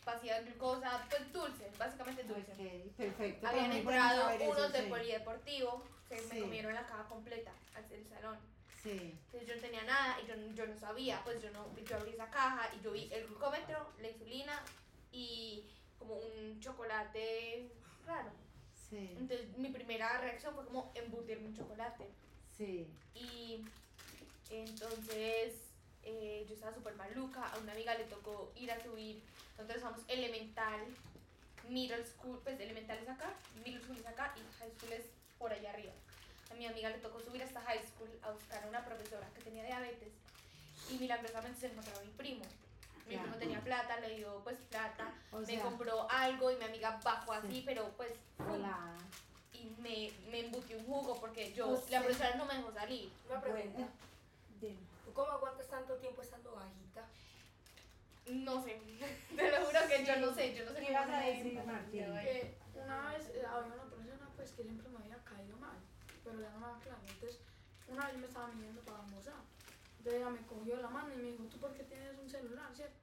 [0.05, 2.53] de glucosa, pues dulce, básicamente dulce.
[2.53, 3.47] Ok, perfecto.
[3.47, 4.89] Habían bueno entrado unos de sí.
[4.89, 6.25] polideportivo, se Sí.
[6.35, 8.39] me comieron la caja completa al el salón.
[8.83, 9.15] Sí.
[9.27, 12.13] Entonces yo no tenía nada y yo, yo no sabía, pues yo no, yo abrí
[12.13, 14.61] esa caja y yo vi el glucómetro, la insulina
[15.13, 15.65] y
[15.99, 17.71] como un chocolate
[18.07, 18.31] raro.
[18.89, 19.15] Sí.
[19.19, 22.09] Entonces mi primera reacción fue como embutirme un chocolate.
[22.57, 22.89] Sí.
[23.15, 23.65] Y
[24.51, 25.55] entonces
[26.05, 29.23] eh, yo estaba súper maluca, a una amiga le tocó ir a subir,
[29.57, 30.81] nosotros estamos elemental,
[31.69, 33.33] middle school, pues elemental es acá,
[33.65, 35.05] middle school es acá y high school es
[35.39, 35.93] por allá arriba.
[36.51, 39.43] A mi amiga le tocó subir hasta high school a buscar a una profesora que
[39.43, 40.09] tenía diabetes
[40.91, 42.45] y milagrosamente se encontraba mi primo.
[43.07, 46.65] Mi primo tenía plata, le dio pues plata, O me sea, compró algo y mi
[46.65, 47.63] amiga bajó así, Sí.
[47.67, 48.13] pero pues
[48.49, 48.97] hola.
[49.53, 52.73] y me, me embutió un jugo porque yo, O la sea- profesora no me dejó
[52.73, 53.11] salir.
[53.29, 53.89] Una pregunta.
[54.61, 54.77] Bueno.
[55.11, 57.05] ¿Tú cómo aguantas tanto tiempo estando bajita?
[58.31, 58.81] No sé,
[59.37, 61.55] te lo juro que yo no sé, yo no sé ¿Qué ibas a me- decir,
[61.67, 62.05] Martín?
[62.23, 65.77] Que una vez eh, había una persona pues que siempre me había caído mal,
[66.23, 67.01] pero ya no me claro.
[67.09, 67.41] Entonces,
[67.89, 69.35] una vez me estaba midiendo para almorzar.
[69.99, 72.73] Entonces ella me cogió la mano y me dijo, ¿tú por qué tienes un celular,
[72.73, 72.95] cierto?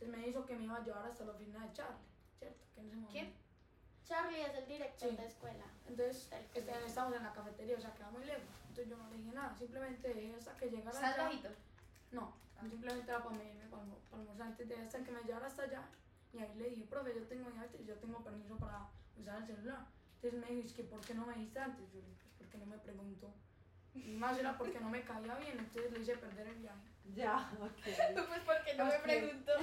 [0.00, 2.64] Entonces me hizo que me iba a llevar hasta la oficina de Charlie, ¿cierto?
[2.74, 3.34] Que en ese momento- ¿Quién?
[4.08, 5.16] Charlie es el director Sí.
[5.16, 5.64] de escuela.
[5.86, 8.48] Entonces, este, estábamos en la cafetería, o sea, quedaba muy lejos.
[8.80, 11.24] Entonces yo no le dije nada, simplemente dejé hasta que llegara ¿Estás allá.
[11.24, 11.48] bajito?
[12.12, 12.34] No,
[12.68, 14.46] simplemente era para medirme para, para almorzar.
[14.46, 15.82] Antes de hasta que me llevara hasta allá.
[16.32, 19.86] Y ahí le dije, profe, yo tengo diabetes, yo tengo permiso para usar el celular.
[20.22, 21.92] Entonces me dijo, es que ¿por qué no me diste antes?
[21.92, 23.34] Yo le dije, pues porque no me preguntó.
[23.94, 26.88] Y más era porque no me caía bien, entonces le hice perder el viaje.
[27.14, 27.70] Ya, ok.
[28.28, 29.02] Pues porque no me Ok.
[29.02, 29.52] preguntó.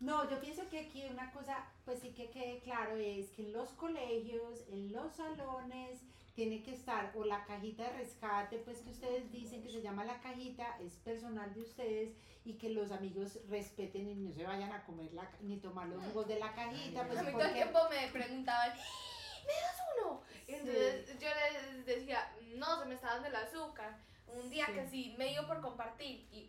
[0.00, 3.52] No, yo pienso que aquí una cosa, pues sí que quede claro, es que en
[3.52, 5.98] los colegios, en los salones,
[6.38, 10.04] tiene que estar, o la cajita de rescate, pues que ustedes dicen que se llama
[10.04, 14.70] la cajita, es personal de ustedes, y que los amigos respeten y no se vayan
[14.70, 17.54] a comer la, ni tomar los jugos de la cajita, pues a mí todo el
[17.54, 20.22] tiempo me preguntaban, ¿me das uno?
[20.46, 21.28] Entonces yo
[21.74, 23.98] les decía, no, se me está dando el azúcar.
[24.28, 24.72] Un día Sí.
[24.74, 26.48] que sí, me dio por compartir y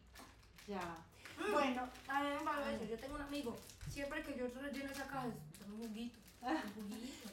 [0.67, 0.97] Ya.
[1.51, 5.07] Bueno, A mí me pasa eso, yo tengo un amigo, siempre que yo relleno esa
[5.07, 5.25] caja,
[5.59, 6.19] es un juguito.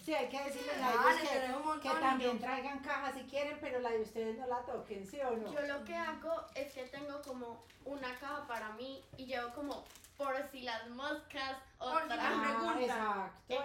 [0.05, 3.81] Sí, hay que decirles a Dale, ellos un que, también traigan cajas si quieren, pero
[3.81, 5.53] la de ustedes no la toquen, ¿sí o no?
[5.53, 9.85] Yo lo que hago es que tengo como una caja para mí y llevo como
[10.17, 13.65] por si las moscas Por si las- Ah, exacto.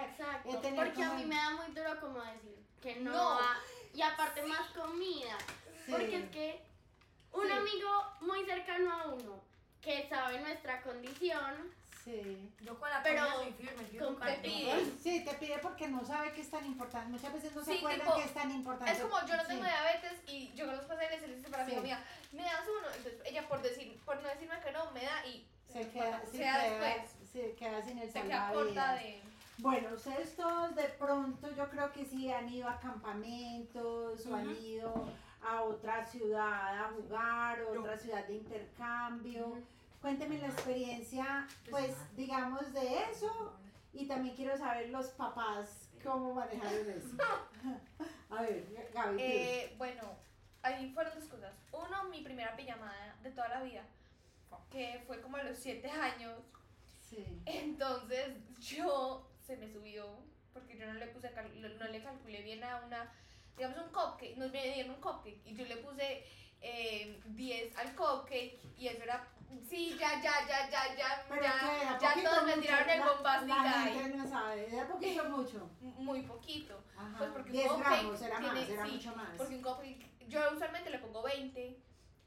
[0.50, 3.24] Exacto, porque a mí me da muy duro como decir que no, No.
[3.36, 3.56] va.
[3.94, 5.36] Y aparte más comida,
[5.86, 5.90] Sí.
[5.92, 6.62] porque es que
[7.32, 7.52] un Sí.
[7.52, 7.88] amigo
[8.20, 9.40] muy cercano a uno
[9.80, 11.72] que sabe nuestra condición,
[12.04, 12.50] Sí.
[12.62, 14.92] Yo con la Pero soy firme, te pide.
[15.02, 17.10] Sí, te pide porque no sabe que es tan importante.
[17.10, 18.92] Muchas veces no se Sí, acuerdan tipo, que es tan importante.
[18.92, 19.68] es como yo no tengo Sí.
[19.68, 21.78] diabetes y yo con los pasteles y le dice para mi Sí.
[21.78, 22.88] amiga, me das uno.
[22.96, 26.38] Entonces ella por decir, por no decirme que no, me da y Se queda, sí,
[26.38, 27.10] se da queda, después.
[27.84, 29.02] sin el Se queda corta salvavidas.
[29.02, 29.22] de.
[29.58, 34.50] Bueno, ustedes todos de pronto yo creo que sí han ido a campamentos o han
[34.56, 34.92] ido
[35.46, 39.58] a otra ciudad a jugar, o otra ciudad de intercambio.
[40.02, 43.56] Cuéntenme la experiencia, pues digamos, de eso
[43.92, 47.16] y también quiero saber los papás cómo manejaron eso.
[48.30, 49.22] A ver, Gaby.
[49.22, 50.02] Eh, bueno,
[50.62, 51.54] ahí fueron dos cosas.
[51.72, 53.84] Uno, mi primera pijamada de toda la vida,
[54.70, 56.40] que fue como a los 7 años.
[57.08, 57.24] Sí.
[57.46, 60.18] Entonces yo se me subió,
[60.52, 63.12] porque yo no le puse, no le calculé bien a una,
[63.56, 66.24] digamos un cupcake, nos me dieron un cupcake y yo le puse
[66.62, 69.28] eh, 10 al cupcake y eso era,
[69.68, 73.48] sí, ya, ya, ya, ya, ya, Pero ya, ya poquito todos me tiraron el bombastic
[73.48, 73.94] La ahí.
[73.94, 75.70] gente no sabe, era poquito mucho.
[75.80, 77.18] Muy poquito, Ajá.
[77.18, 79.30] Pues porque un 10 cupcake gramos, era más, tiene- era sí, mucho más.
[79.36, 81.78] porque un cupcake, yo usualmente le pongo 20,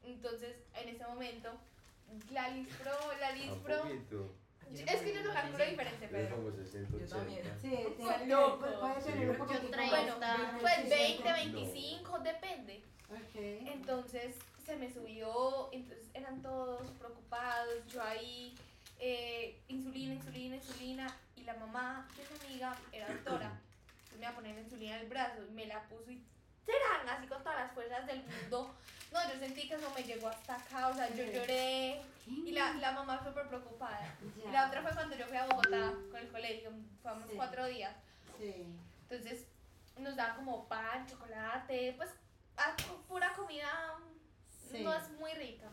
[0.04, 1.52] entonces en ese momento
[2.30, 4.34] la Lispro, la Lispro, poquito.
[4.72, 6.36] es que yo lo calculo diferente, Yo pero...
[6.36, 7.40] pongo 60, Yo también.
[7.46, 7.60] 80.
[8.18, 8.58] Sí, loco.
[8.80, 10.60] puede tener un poquito más.
[10.60, 11.50] Pues Sí, 20, sí.
[11.50, 12.82] 25, depende.
[13.10, 13.34] Ok.
[13.34, 18.54] Entonces se me subió, entonces eran todos preocupados, yo ahí,
[18.98, 23.52] eh, insulina, insulina, insulina, y la mamá de esa amiga era doctora,
[23.90, 26.20] entonces me iba a poner insulina en el brazo, y me la puso y
[26.64, 28.74] serán así con todas las fuerzas del mundo.
[29.12, 32.72] No, yo sentí que eso me llegó hasta acá, o sea, yo lloré, y la,
[32.74, 34.12] la mamá súper preocupada.
[34.44, 36.70] Y la otra fue cuando yo fui a Bogotá con el colegio,
[37.02, 37.36] fuimos Sí.
[37.36, 37.94] cuatro días.
[38.36, 38.66] Sí.
[39.08, 39.46] Entonces
[39.98, 42.10] nos daban como pan, chocolate, pues
[43.06, 43.96] pura comida
[44.76, 44.84] Sí.
[44.84, 45.68] no es muy rica.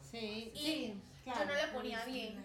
[0.00, 1.46] Sí, Y sí, Yo claro.
[1.46, 2.44] no le ponía bien.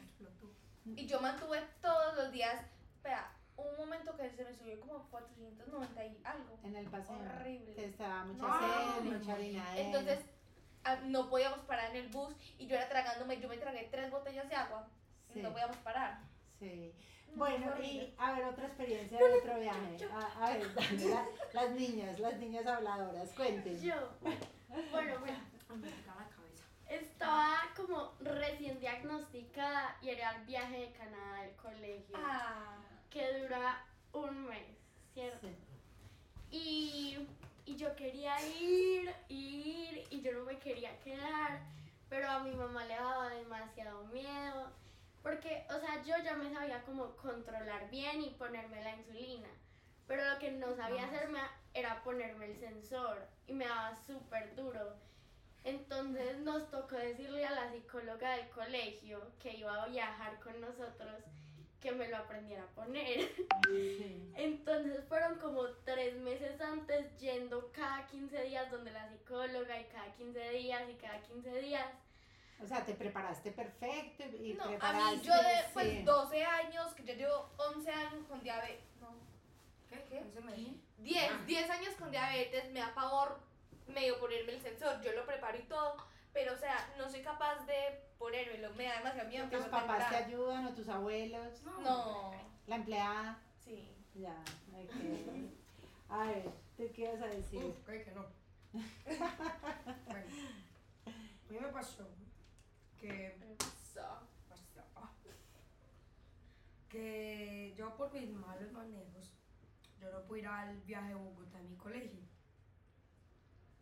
[0.86, 2.56] Y yo mantuve todos los días,
[2.96, 6.60] espera, un momento que se me subió como 490 y algo.
[6.64, 7.16] En el paseo.
[7.40, 7.74] Horrible.
[7.74, 8.60] Que estaba mucha No.
[8.60, 9.78] sed, mucha orina.
[9.80, 10.20] Entonces
[10.84, 14.12] ah, no podíamos parar en el bus y yo era tragándome, yo me tragué tres
[14.12, 14.88] botellas de agua.
[15.34, 15.42] Sí.
[15.42, 16.20] No podíamos parar.
[16.60, 16.94] Sí.
[17.30, 19.98] No, Bueno, y a ver, otra experiencia de otro viaje.
[20.12, 23.80] A, a ver, dale, la- las niñas, las niñas habladoras, cuenten.
[23.82, 23.96] yo,
[24.92, 25.38] bueno, bueno,
[25.82, 26.64] la cabeza.
[26.90, 32.78] estaba como recién diagnosticada y era el viaje de Canadá del colegio, Ah,
[33.10, 34.78] que dura un mes,
[35.14, 35.48] ¿cierto?
[35.48, 35.56] Sí.
[36.52, 37.28] Y,
[37.66, 41.62] y yo quería ir, ir, y yo no me quería quedar,
[42.10, 44.72] pero a mi mamá le daba demasiado miedo,
[45.24, 49.48] porque, o sea, yo ya me sabía como controlar bien y ponerme la insulina,
[50.06, 51.40] pero lo que no sabía hacerme
[51.74, 54.96] era ponerme el sensor, y me daba súper duro.
[55.64, 61.24] Entonces nos tocó decirle a la psicóloga del colegio que iba a viajar con nosotros
[61.80, 63.30] que me lo aprendiera a poner.
[63.68, 64.32] Sí.
[64.36, 70.14] Entonces fueron como tres meses antes yendo cada 15 días donde la psicóloga y cada
[70.16, 71.86] 15 días y cada 15 días.
[72.62, 75.16] O sea, te preparaste perfecto y no, a preparaste.
[75.18, 75.70] mí yo de sí.
[75.74, 79.10] pues 12 años, que yo llevo 11 años con diabetes, no,
[79.90, 80.06] ¿Qué?
[80.10, 80.20] ¿Qué?
[80.20, 80.72] ¿Eso me dice?
[81.00, 83.40] 10, 10 años con diabetes, me da pavor
[83.88, 85.98] medio ponerme el sensor, yo lo preparo y todo,
[86.32, 89.50] pero o sea, no soy capaz de ponérmelo, me da demasiado miedo.
[89.50, 91.62] ¿Tus papás te ayudan o tus abuelos?
[91.82, 92.32] No,
[92.68, 93.40] ¿La empleada?
[93.60, 93.90] sí.
[94.16, 94.92] Ya, ok.
[96.10, 96.44] A ver,
[96.78, 97.64] ¿tú qué vas a decir?
[97.64, 98.28] Uf, creo que no.
[100.06, 100.28] bueno,
[101.08, 102.08] a mí me pasó
[103.04, 104.30] que pasó,
[106.90, 109.34] que yo por mis malos manejos
[110.00, 112.22] yo no pude ir al viaje de Bogotá a mi colegio.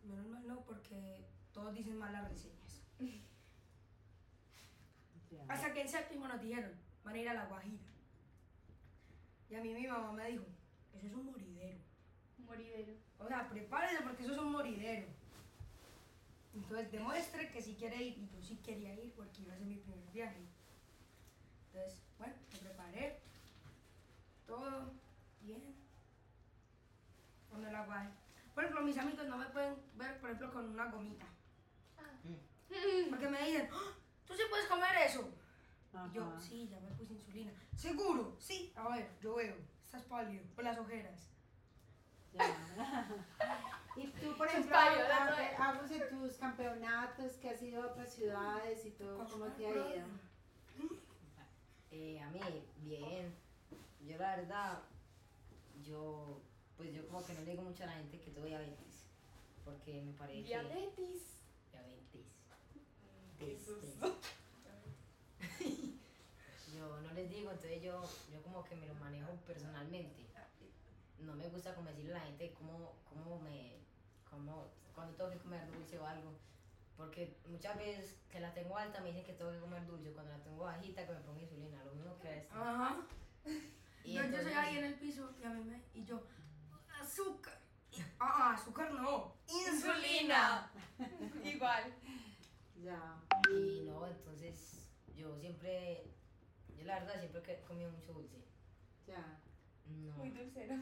[0.04, 2.82] Menos mal no, porque todos dicen malas reseñas.
[5.48, 6.72] Hasta que en séptimo nos dijeron,
[7.04, 7.82] van a ir a La Guajira.
[9.50, 10.44] Y a mí mi mamá me dijo,
[10.94, 11.78] eso es un moridero.
[12.38, 12.94] Moridero.
[13.18, 15.06] O sea, prepárese porque eso es un moridero.
[16.54, 18.18] Entonces demuestre que sí quiere ir.
[18.18, 20.40] Y yo sí quería ir porque iba a ser mi primer viaje.
[21.66, 23.20] Entonces, bueno, me preparé.
[24.46, 24.92] Todo
[25.40, 25.74] bien.
[27.50, 28.10] Con el agua.
[28.54, 31.26] Por ejemplo, mis amigos no me pueden ver, por ejemplo, con una gomita.
[33.10, 33.92] Porque me dicen, "Ah,
[34.26, 35.28] ¿tú sí puedes comer eso?
[35.92, 37.52] Y yo, sí, ya me puse insulina.
[37.76, 38.36] ¿Seguro?
[38.38, 38.72] Sí.
[38.76, 39.54] A ver, yo veo.
[39.84, 40.42] Estás pálido.
[40.54, 41.28] Con las ojeras.
[42.32, 42.44] Ya.
[43.94, 45.36] Y tú, por ejemplo, parios, ha- ¿no?
[45.36, 49.66] ha- hago en tus campeonatos que has ido a otras ciudades y todo, ¿cómo te
[49.66, 50.06] ha ido?
[51.90, 52.40] Eh, a mí,
[52.78, 53.36] bien.
[54.00, 54.78] Yo la verdad,
[55.82, 56.40] yo,
[56.76, 59.06] pues yo como que no le digo mucho a la gente que tengo diabetes.
[59.64, 60.42] Porque me parece...
[60.42, 61.38] Diabetes.
[61.70, 62.26] Diabetes.
[63.38, 63.80] Jesús.
[64.00, 66.74] Tes, tes.
[66.74, 70.22] yo no les digo, entonces yo, yo como que me lo manejo personalmente.
[71.18, 73.76] No me gusta como decirle a la gente cómo, cómo me,
[74.28, 76.32] cómo, cuando tengo que comer dulce o algo.
[76.96, 80.32] Porque muchas veces que la tengo alta me dicen que tengo que comer dulce, cuando
[80.32, 82.54] la tengo bajita que me pongo insulina, lo mismo que esto.
[82.54, 83.06] Ajá.
[84.04, 85.80] Y yo, yo soy entonces- ahí en el piso y a mí me.
[85.94, 86.20] Y yo,
[87.12, 87.58] azúcar.
[87.92, 89.34] Y- ah, azúcar no.
[89.46, 90.70] Insulina.
[91.44, 91.94] Igual.
[92.82, 93.20] Ya.
[93.50, 96.04] Y no, entonces yo siempre,
[96.76, 98.42] yo la verdad siempre que he comido mucho dulce.
[99.06, 99.38] Ya.
[99.86, 100.14] No.
[100.16, 100.76] Muy dulcero.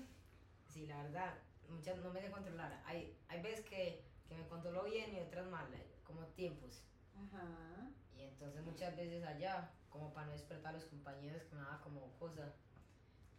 [0.68, 1.34] Sí, la verdad,
[1.68, 2.80] muchas no me sé controlar.
[2.86, 6.84] Hay, hay veces que, que me controlo bien y otras mal, eh, como tiempos.
[7.16, 7.90] Ajá.
[8.16, 11.80] Y entonces muchas veces allá, como para no despertar a los compañeros que me daba
[11.80, 12.52] como cosa,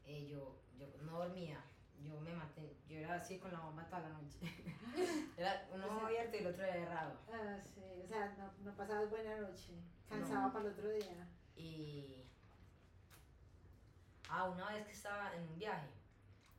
[0.04, 1.64] eh, yo, yo no dormía.
[2.04, 4.40] Yo me maté, yo era así con la bomba toda la noche.
[5.38, 7.20] era uno O sea- abierto y el otro cerrado.
[7.32, 9.74] Ah, sí, o sea, no, no pasabas buena noche.
[10.10, 10.54] Cansaba No.
[10.54, 11.28] para el otro día.
[11.56, 12.24] Y.
[14.30, 15.88] Ah, una vez que estaba en un viaje,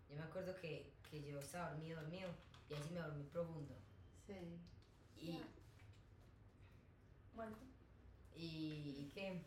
[0.08, 2.28] yo me acuerdo que, que yo estaba dormido, dormido,
[2.68, 3.74] y ahí sí me dormí profundo.
[4.26, 4.58] Sí.
[5.16, 5.42] Y,
[7.34, 7.56] Muerto.
[8.36, 9.42] y, y qué.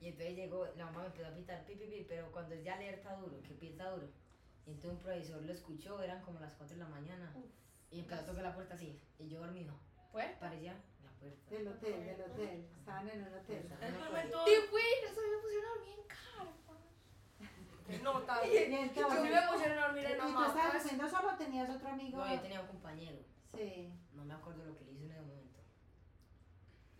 [0.00, 2.64] Y entonces llegó, la mamá me empezó a pitar pi, pi, pi, pero cuando es
[2.64, 4.08] de alerta duro, que piensa duro.
[4.66, 7.32] Y entonces un profesor lo escuchó, eran como las 4 de la mañana.
[7.90, 9.74] Y empezó a tocar la puerta así, y yo dormido.
[10.10, 10.38] ¿Puerta?
[10.40, 10.72] Parecía
[11.02, 11.50] la puerta.
[11.50, 12.66] Del hotel, del hotel.
[12.78, 13.70] Estaban en hotel.
[13.80, 14.44] El No me momento.
[14.44, 16.74] Te fui, eso me pusieron a dormir en carpa.
[17.86, 18.40] Se nota.
[18.46, 22.18] Y Yo me pusieron a dormir ¿y en tú estabas haciendo solo tenías otro amigo?
[22.18, 23.18] No, yo tenía un compañero.
[23.54, 23.92] Sí.
[24.14, 25.41] no me acuerdo lo que le hizo en ese momento.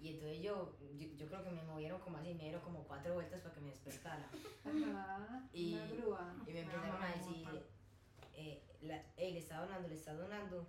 [0.03, 3.15] Y entonces yo, yo, yo creo que me movieron como así, me dieron como cuatro
[3.15, 4.29] vueltas para que me despertara.
[4.65, 5.49] Ajá.
[5.53, 6.35] Y- Una grúa.
[6.47, 7.49] Y me empezaron a decir,
[8.35, 10.67] eh, la, "Ey, le está donando, le está donando.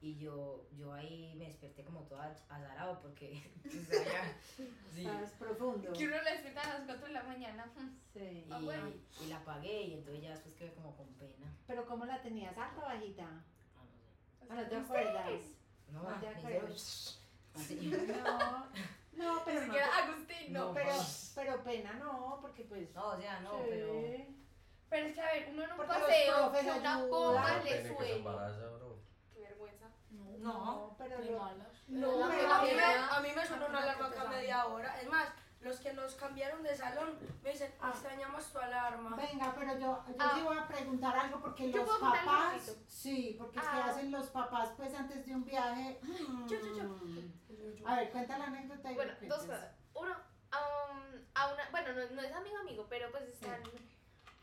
[0.00, 4.36] Y yo, yo ahí me desperté como toda azarado porque, o sea, ya,
[4.94, 5.00] sí.
[5.06, 5.92] Estabas profundo.
[5.92, 7.72] Que uno le despierta a las 4 de la mañana.
[8.12, 8.20] Sí.
[8.20, 8.90] Y, Ah, bueno.
[9.24, 11.52] y la apagué y entonces ya después quedé como con pena.
[11.66, 12.56] Pero ¿cómo la tenías?
[12.58, 13.24] ¿Alta o bajita?
[13.24, 14.50] Ah, no sé.
[14.50, 15.30] Ah, ¿No te acuerdas?
[15.92, 17.20] No, No te acuerdas.
[17.54, 17.76] Así.
[18.24, 18.66] No.
[19.12, 19.72] No, pero Ni no.
[19.72, 20.66] siquiera Agustín, no.
[20.68, 20.92] No, Pero,
[21.34, 22.94] pero pena no, porque pues...
[22.94, 23.64] No, o sea, no, sí.
[23.68, 23.92] pero...
[24.90, 26.60] Pero es que, a ver, uno en un Porque paseo, que
[27.30, 27.70] una Claro, le
[28.78, 28.98] bro.
[29.34, 29.86] Qué vergüenza.
[30.38, 30.94] No.
[30.96, 31.68] pero De lo- malas.
[31.88, 34.18] No, A mí, pero a mí me, mira, a mí me sonó una alarma Imagínate
[34.20, 35.00] acá que media hora.
[35.00, 35.28] Es más,
[35.60, 39.16] los que nos cambiaron de salón me dicen, extrañamos tu alarma.
[39.16, 40.32] Venga, pero yo, yo Ah.
[40.34, 43.86] sí voy a preguntar algo porque ¿Yo los papás, sí, porque es que Ah.
[43.86, 45.98] hacen los papás pues antes de un viaje.
[46.46, 46.84] Yo, yo, yo.
[46.84, 47.86] Mm.
[47.86, 49.74] A ver, cuenta la anécdota y Bueno, dos cosas.
[49.94, 53.62] Uno, um, a una, bueno, no, no es amigo amigo, pero pues están.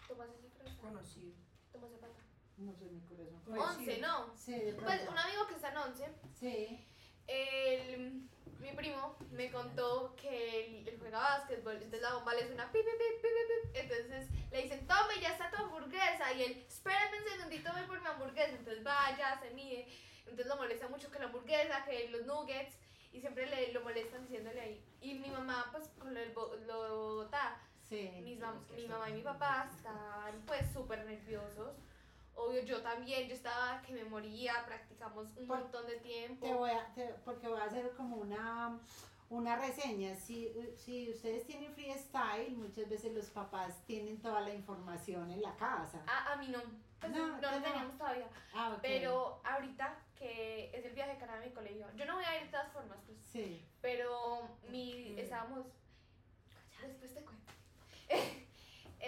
[0.08, 1.36] Tomás el cifra, Conocido.
[1.72, 2.14] Tomás el pata.
[2.58, 3.58] No sé mi corazón.
[3.58, 4.36] Once, ¿no?
[4.36, 6.88] Sí, de Pues un amigo que está en once, Sí.
[7.28, 12.72] el, mi primo me contó que él, él juega básquetbol, entonces la bomba le suena
[12.72, 13.80] pi, pi, pi, pi, pi, pi.
[13.80, 18.02] entonces le dicen, tome, ya está tu hamburguesa, y él, espérame un segundito, voy por
[18.02, 19.88] mi hamburguesa, entonces vaya, se mide,
[20.22, 22.78] entonces lo molesta mucho que la hamburguesa, que los nuggets,
[23.12, 27.30] y siempre le, lo molestan diciéndole ahí, y mi mamá, pues, lo, del Bo- lo
[27.88, 28.10] Sí.
[28.24, 31.76] mis mam- mi mamá y mi papá estaban pues súper nerviosos.
[32.36, 36.48] Obvio, yo también, yo estaba que me moría, practicamos un Por- montón de Te tiempo.
[36.58, 38.78] voy a, te- porque voy a hacer como una,
[39.30, 40.16] una reseña.
[40.16, 45.56] Si, si ustedes tienen freestyle, muchas veces los papás tienen toda la información en la
[45.56, 46.04] casa.
[46.08, 46.62] A, a mí no,
[47.00, 47.62] pues No, no, lo no.
[47.64, 48.28] teníamos todavía.
[48.54, 48.80] Ah, ok.
[48.82, 52.38] Pero ahorita que es el viaje de Canadá a mi colegio, yo no voy a
[52.38, 53.66] ir de todas formas, pues, Sí.
[53.82, 55.66] pero mi, estábamos,
[56.82, 57.52] después te cuento,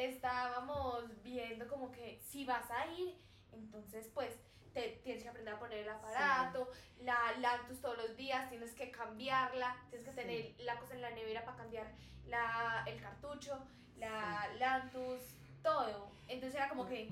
[0.06, 3.18] estábamos viendo como que si vas a ir,
[3.52, 4.34] entonces pues
[4.74, 6.70] te tienes que aprender a poner el aparato,
[7.00, 10.18] la lactus todos los días, tienes que cambiarla, tienes que Sí.
[10.18, 11.88] tener la cosa en la nevera para cambiar
[12.28, 13.66] la, el cartucho,
[13.98, 15.22] la Lantus,
[15.64, 16.12] todo.
[16.28, 17.10] Entonces era como que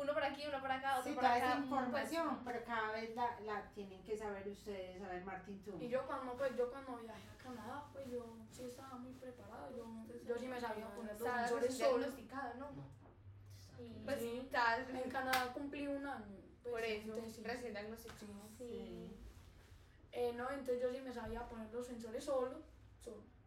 [0.00, 1.44] uno por aquí, uno por acá, otro Sí, por toda acá.
[1.46, 5.02] esa pues, información, pero cada vez la, la tienen que saber ustedes.
[5.02, 5.76] A ver, Martín, tú.
[5.80, 9.70] Y yo cuando, pues, yo cuando viajé a Canadá, pues yo sí estaba muy preparada.
[9.76, 9.84] Yo,
[10.26, 11.98] yo sí me sabía poner los sensores solo.
[11.98, 12.68] diagnosticado, ¿no?
[13.82, 16.36] Y Pues sí, estás en Canadá cumplí un año.
[16.62, 17.42] pues, por eso, entonces sí.
[17.42, 18.48] recién diagnosticado.
[18.56, 19.16] Sí.
[20.12, 22.62] Eh, no, entonces yo sí me sabía poner los sensores solo.
[23.02, 23.37] solo ¿sí?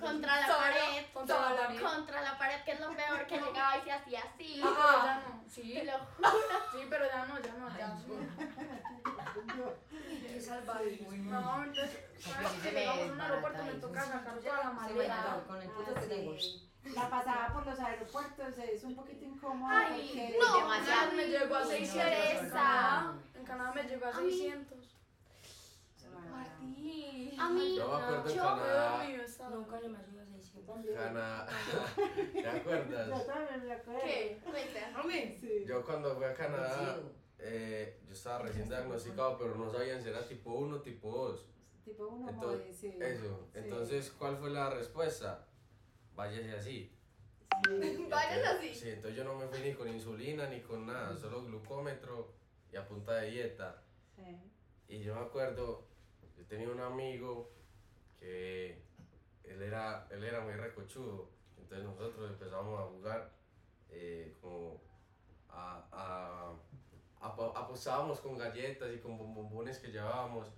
[0.00, 1.04] Contra la Solo, pared.
[1.12, 1.80] Contra la pared.
[1.82, 4.60] Contra la pared, que es lo peor, que llegaba y se hacía así.
[4.62, 6.30] Ah, pero ya no, sí, Te lo juro.
[6.72, 8.04] sí, pero ya no, ya no, ya sí.
[10.32, 11.06] Qué salvaje.
[11.10, 14.76] No, entonces, cada vez que llegamos a un aeropuerto me toca sacar toda la Sí,
[14.94, 15.44] bueno, maleta.
[15.46, 16.34] con el Ah, puto que tengo.
[16.94, 21.12] La pasada por los aeropuertos es un poquito incómoda Ay, porque no, demasiado.
[21.12, 23.12] me llegó a Uy, no, 600 pereza.
[23.34, 23.72] en Canadá.
[23.74, 24.78] Me llegó a A mí- 600.
[26.34, 27.40] Martín.
[27.40, 30.76] A mí, Yo me acuerdo en yo- estaba- Nunca le me ayuda a 600.
[30.94, 31.48] Canadá.
[32.32, 33.26] ¿Te Yo acuerdas?
[33.26, 34.00] también me acuerdo.
[34.04, 34.40] ¿Qué?
[34.44, 35.02] Cuenta.
[35.40, 35.64] Sí.
[35.66, 37.08] Yo cuando fui a Canadá, Sí.
[37.38, 41.46] eh, yo estaba recién diagnosticado, pero no sabían si era tipo 1 o tipo 2.
[41.84, 42.98] Tipo uno Entonces, muy, sí.
[43.00, 43.48] Eso.
[43.52, 43.58] Sí.
[43.58, 45.46] Entonces, ¿cuál fue la respuesta?
[46.14, 46.90] Váyase así.
[47.68, 47.70] Sí.
[48.10, 48.74] Vayas Entonces- así.
[48.74, 52.32] Sí, entonces yo no me fui ni con insulina ni con nada, solo glucómetro
[52.72, 53.82] y a punta de dieta.
[54.16, 54.38] Sí.
[54.88, 55.86] Y yo me acuerdo,
[56.36, 57.50] yo tenía un amigo
[58.18, 58.82] que
[59.44, 61.28] él era, él era muy recochudo.
[61.58, 63.30] Entonces nosotros empezamos a jugar
[63.90, 64.80] eh, como
[65.48, 70.48] a, a, apo- apostábamos con galletas y con bombones que llevábamos.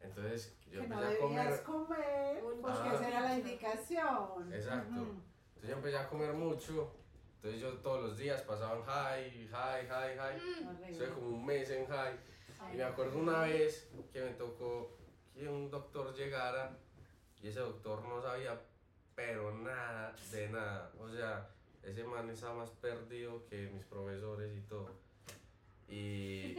[0.00, 2.40] Entonces yo Que no empecé a debías comer.
[2.40, 2.92] comer, porque Ah.
[2.94, 4.52] esa era la indicación.
[4.54, 4.90] Exacto.
[5.02, 5.20] Ujú.
[5.48, 6.92] Entonces yo empecé a comer mucho.
[7.36, 10.36] Entonces yo todos los días pasaba en high, high, high, high.
[10.66, 10.90] Horrible.
[10.90, 12.14] Estuve como un mes en high.
[12.72, 14.96] Y me acuerdo una vez que me tocó
[15.34, 16.76] que un doctor llegara
[17.42, 18.60] y ese doctor no sabía
[19.14, 20.90] pero nada de nada.
[20.98, 21.48] O sea,
[21.82, 24.90] ese man estaba más perdido que mis profesores y todo.
[25.88, 26.56] Y,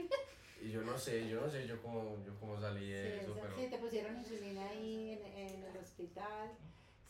[0.62, 3.32] y yo no sé, yo no sé yo cómo, yo cómo salí Sí, de eso,
[3.32, 3.56] o sea, pero...
[3.58, 6.52] sí, te pusieron insulina ahí en, en el hospital.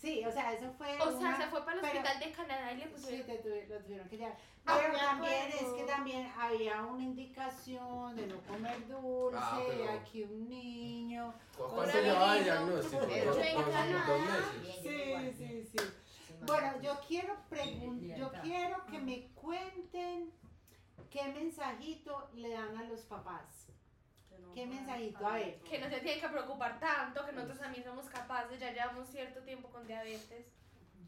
[0.01, 0.95] Sí, o sea, eso fue.
[0.99, 3.25] O sea, una- se fue para el pero- hospital de Canadá y le Sí, pusieron.
[3.27, 4.37] te tuvi- lo tuvieron que llevar.
[4.65, 9.61] Ah, Pero me también es que también había una indicación de no comer dulce, Ah,
[9.67, 11.33] pero- aquí un niño.
[11.55, 12.43] ¿Cu- Hola, ¿Cuánto llevaba niño.
[12.45, 13.05] diagnóstico?
[13.07, 14.51] Pero ¿Dos, en Canadá-?
[14.61, 15.77] Bien, Sí, sí, sí.
[15.77, 20.31] Sí, Bueno, yo quiero preguntar, yo quiero que me cuenten
[21.11, 23.67] qué mensajito le dan a los papás.
[24.53, 25.25] ¿Qué mensajito?
[25.27, 25.59] A ver.
[25.61, 29.41] Que no se tienen que preocupar tanto, que nosotros también somos capaces, ya llevamos cierto
[29.41, 30.45] tiempo con diabetes.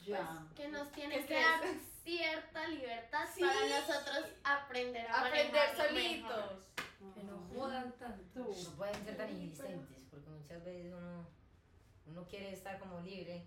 [0.06, 0.46] Ya.
[0.56, 1.62] que nos tiene ¿Qué que dar
[2.04, 3.40] cierta libertad Sí.
[3.42, 5.88] para nosotros aprender a Aprender mejor.
[5.88, 6.66] solitos.
[7.14, 8.40] Que no jodan tanto.
[8.40, 11.26] No pueden ser tan insistentes, porque muchas veces uno,
[12.08, 13.46] uno quiere estar como libre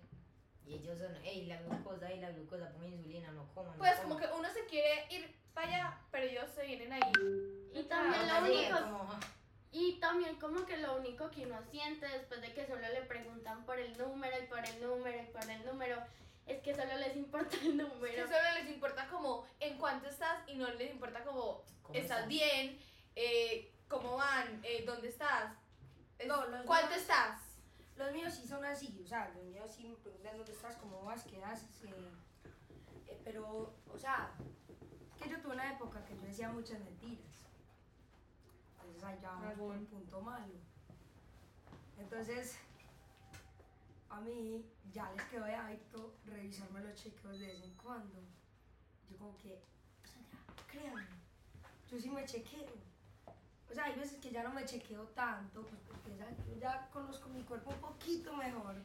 [0.65, 3.73] y ellos son, hey, la glucosa, hey, la glucosa, ponme insulina, no coman.
[3.73, 4.09] no Pues coman".
[4.09, 7.11] como que uno se quiere ir para allá, pero ellos se vienen ahí.
[7.73, 8.79] Y también Ah, lo único
[9.71, 13.65] Y también como que lo único que uno siente después de que solo le preguntan
[13.65, 15.97] por el número y por el número y por el número,
[16.45, 18.25] es que solo les importa el Que número.
[18.27, 22.79] solo les importa como en cuánto estás y no les importa como ¿cómo estás bien,
[23.15, 25.53] eh, cómo van, eh, dónde estás,
[26.19, 27.41] Es- No, los cuánto míos- estás.
[27.95, 31.03] Los míos sí son así, o sea, los míos sí me preguntan dónde estás, cómo
[31.03, 31.93] vas, qué haces, eh,
[33.07, 34.31] eh, pero, o sea,
[35.15, 37.25] es que yo tuve una época que yo decía muchas mentiras.
[39.13, 40.53] Entonces allá vamos por el punto malo.
[41.97, 42.57] Entonces,
[44.09, 48.19] a mí ya les quedó de hábito revisarme los chequeos de vez en cuando.
[49.09, 49.61] Yo como que,
[50.03, 51.07] o sea, ya, créanme,
[51.89, 52.87] yo sí me chequeo.
[53.69, 56.89] O sea, hay veces que ya no me chequeo tanto, pues porque ya, yo ya
[56.91, 58.75] conozco mi cuerpo un poquito mejor.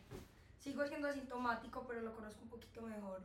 [0.59, 3.23] Sigo siendo asintomático, pero lo conozco un poquito mejor.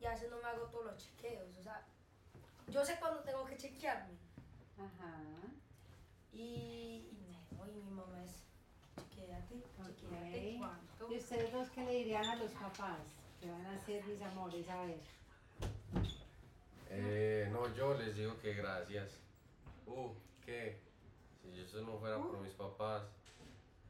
[0.00, 1.84] Y a veces no me hago todos los chequeos, o sea,
[2.68, 4.25] yo sé cuándo tengo que chequearme.
[4.78, 5.22] Ajá.
[6.32, 8.42] Y, y mi mamá es,
[9.14, 9.62] chequéate,
[10.00, 10.58] chequéate, Ok.
[10.58, 11.12] cuánto.
[11.12, 12.98] ¿Y ustedes dos qué le dirían a los papás?
[13.40, 15.00] Que van a ser mis amores, a ver.
[16.90, 19.18] Eh, no, yo les digo que gracias.
[19.86, 20.10] Uh,
[20.44, 20.78] ¿qué?
[21.42, 23.02] Si eso no fuera por mis papás,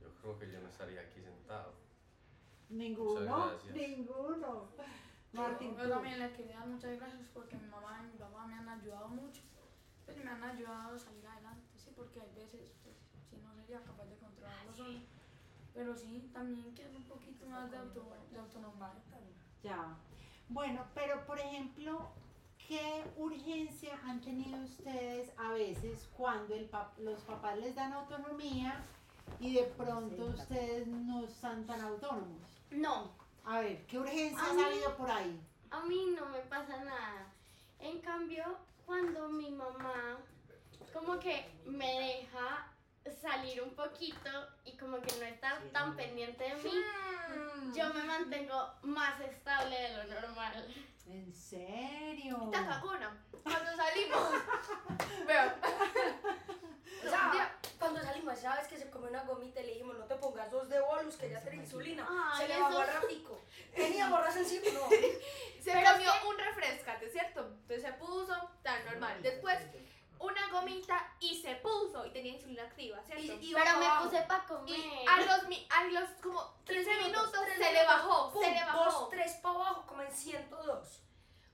[0.01, 1.73] yo creo que yo no estaría aquí sentado.
[2.69, 4.69] Ninguno, ninguno.
[5.33, 5.89] Martín, Yo tú.
[5.91, 9.09] también le quería dar muchas gracias porque mi mamá y mi papá me han ayudado
[9.09, 9.43] mucho.
[10.07, 12.97] Pues me han ayudado a salir adelante, sí, porque hay veces, pues,
[13.29, 14.99] si no sería capaz de controlarlo solo.
[15.75, 18.93] Pero sí, también quiero un poquito más de, auto, de autonomía.
[19.63, 19.95] Ya.
[20.49, 22.09] Bueno, pero por ejemplo,
[22.67, 28.85] ¿qué urgencia han tenido ustedes a veces cuando el pap- los papás les dan autonomía
[29.41, 32.41] y de pronto ustedes no están tan autónomos?
[32.71, 33.11] No,
[33.45, 35.41] A ver, ¿qué urgencias A ha habido por ahí?
[35.71, 37.27] a mí no me pasa nada.
[37.81, 38.45] En cambio,
[38.85, 40.19] cuando mi mamá
[40.93, 42.73] como que me deja
[43.21, 44.31] salir un poquito
[44.65, 46.73] y como que no estar tan pendiente de mí,
[47.75, 50.75] yo me mantengo más estable de lo normal.
[51.07, 52.49] ¿En serio?
[52.51, 53.17] Te cagona.
[53.43, 54.31] Cuando salimos.
[55.27, 55.53] Veo.
[57.05, 60.05] O sea, cuando salimos, esa vez que se comió una gomita y le dijimos, no
[60.07, 62.07] te pongas dos de bolus, que ya tiene insulina.
[62.09, 63.41] Ay, se le bajó el ratico.
[63.77, 64.89] Tenía borras encima, no.
[65.63, 67.41] Se Pero comió es que- un refrescate, ¿cierto?
[67.47, 69.21] Entonces se puso tan normal.
[69.23, 69.59] Después
[70.19, 73.23] una gomita y se puso y tenía insulina activa, ¿cierto?
[73.41, 75.09] Y- y- Pero me puse para Y comer.
[75.09, 78.51] a los, mi- a los como 13 minutos, tres se le minutos, bajó, pum, se
[78.53, 78.85] le bajó.
[78.85, 81.03] Dos, tres para abajo, como en 102.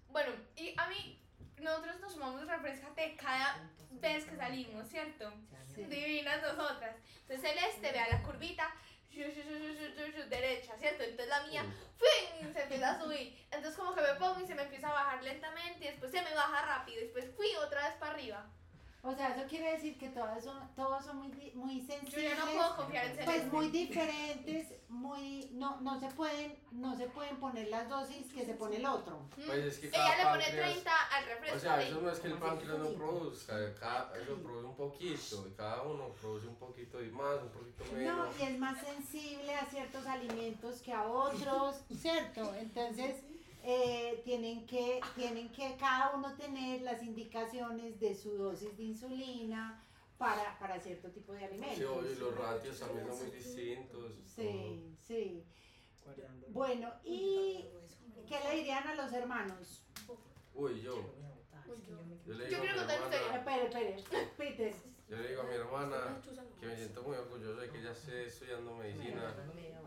[0.08, 1.18] Bueno, y a mí,
[1.58, 5.32] nosotros nos tomamos refrescate cada vez que salimos, ¿cierto?
[5.74, 5.84] Sí.
[5.84, 6.96] Divinas nosotras.
[7.22, 8.70] Entonces Celeste, vea la curvita,
[10.28, 11.02] derecha, ¿cierto?
[11.02, 11.64] Entonces la mía,
[11.98, 12.52] ¡fin!
[12.52, 13.46] se empieza a subir.
[13.50, 16.22] Entonces como que me pongo y se me empieza a bajar lentamente y después se
[16.22, 17.00] me baja rápido.
[17.00, 18.50] Y después fui otra vez para arriba.
[19.05, 22.38] O sea, eso quiere decir que todas son, todos son muy, muy Yo sensibles.
[22.38, 23.24] ya no puedo confiar en.
[23.24, 28.44] Pues muy diferentes, muy no no se pueden no se pueden poner las dosis que
[28.44, 29.18] se pone el otro.
[29.34, 31.57] Pues es que Ella le pone páncreas- 30 al refresco.
[31.57, 35.48] O sea, eso no es que el páncreas no produzca, cada, eso produce un poquito,
[35.48, 38.28] y cada uno produce un poquito y más, un poquito No, menos.
[38.38, 42.55] y es más sensible a ciertos alimentos que a otros, ¿cierto?
[42.55, 43.16] Entonces
[43.64, 49.82] eh, tienen que tienen que cada uno tener las indicaciones de su dosis de insulina
[50.18, 51.78] para, para cierto tipo de alimentos.
[51.78, 54.12] Sí, obvio, y los ratios también son muy distintos.
[54.26, 55.44] Sí, sí.
[56.48, 57.64] Bueno, ¿y
[58.28, 59.84] qué le dirían a los hermanos?
[60.54, 60.96] Uy, yo,
[62.26, 64.74] yo le Yo digo mi quiero contar una hermana, Espere, espere, Peter.
[65.08, 66.22] yo le digo a mi hermana
[66.60, 69.34] que me siento muy orgulloso de que ella esté estudiando medicina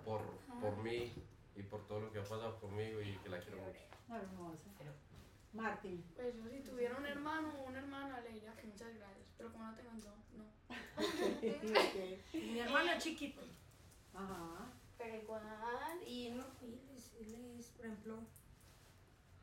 [0.03, 0.21] por,
[0.59, 1.13] por mí
[1.55, 3.79] y por todo lo que ha pasado conmigo y que la quiero mucho.
[4.09, 4.69] Hermosa.
[5.53, 6.03] Martín.
[6.15, 9.51] Pues yo si tuviera un hermano o una hermana le diría que muchas gracias, pero
[9.53, 10.45] como no tengo yo, no.
[12.33, 13.41] Mi hermano es chiquito.
[14.13, 14.71] Ajá.
[14.97, 15.43] Pero igual.
[16.05, 18.19] Y no, y él es, él es, por ejemplo,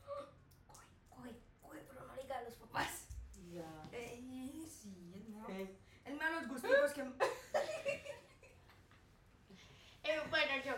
[0.05, 0.27] coge,
[1.09, 1.31] coge,
[1.63, 3.09] coge, pero no le diga a los papás.
[3.51, 3.89] Ya.
[3.93, 5.51] Eh, sí, él me, Ok.
[6.05, 7.03] él me da los gusticos que...
[10.05, 10.75] Eh, bueno, yo,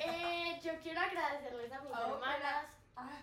[0.00, 2.66] eh, yo quiero agradecerles a mis Ah, hermanas.
[2.96, 3.18] Ah.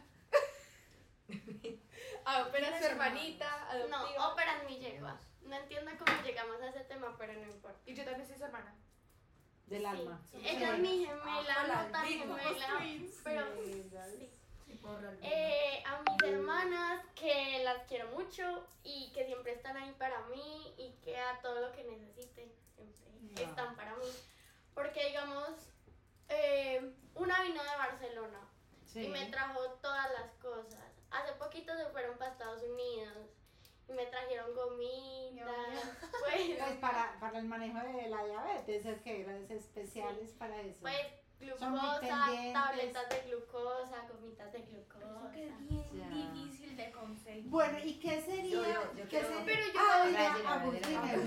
[2.27, 3.97] Ah, pero su hermanita adoptiva.
[4.17, 5.19] No, operan mi yegua.
[5.43, 7.79] No entiendo cómo llegamos a ese tema, pero no importa.
[7.85, 8.73] Y yo también soy su hermana.
[9.67, 9.85] Del Sí.
[9.85, 10.21] alma.
[10.33, 12.79] Ella es mi gemela, Ah, no tan gemela,
[13.23, 14.31] pero Sí.
[15.21, 20.73] Eh, a mis hermanas que las quiero mucho y que siempre están ahí para mí
[20.77, 23.49] y que a todo lo que necesiten siempre Ah.
[23.49, 24.05] están para mí.
[24.73, 25.49] Porque digamos,
[26.29, 28.39] eh, una vino de Barcelona
[28.85, 29.05] Sí.
[29.05, 30.79] y me trajo todas las cosas.
[31.11, 33.29] Hace poquito se fueron para Estados Unidos
[33.89, 35.47] y me trajeron gomitas,
[36.23, 40.79] pues, Pues para, para el manejo de la diabetes, es que eran especiales para eso.
[40.81, 40.95] pues
[41.39, 41.99] glucosa,
[42.53, 45.31] tabletas de glucosa, gomitas de glucosa.
[45.33, 46.07] que es bien Ya.
[46.09, 47.49] difícil de conseguir.
[47.49, 48.51] Bueno, ¿y qué sería?
[48.51, 49.43] Yo- yo- yo ¿Qué sería?
[49.45, 50.29] Pero yo Ah, dime,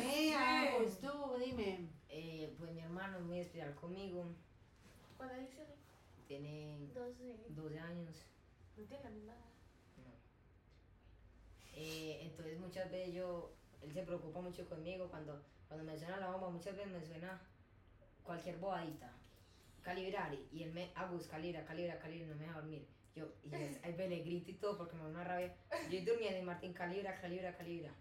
[0.01, 1.91] mira, Agus, tú, dime.
[2.09, 4.25] Eh, pues mi hermano es muy especial conmigo,
[5.19, 5.67] ¿Cuál dice?
[6.27, 7.37] tiene 12.
[7.49, 8.17] 12 años.
[8.77, 10.15] No tiene la misma edad.
[11.75, 13.53] Eh, entonces muchas veces yo,
[13.83, 17.41] él se preocupa mucho conmigo cuando, cuando me suena la bomba, muchas veces me suena
[18.23, 19.11] cualquier bobadita,
[19.83, 22.87] calibrar, y- él me, Agus, calibra, calibra, calibra, no me deja dormir.
[23.15, 25.57] Yo, y yo ahí le grito y todo porque me da una rabia.
[25.91, 27.93] Yo durmiendo y Martín, calibra, calibra, calibra.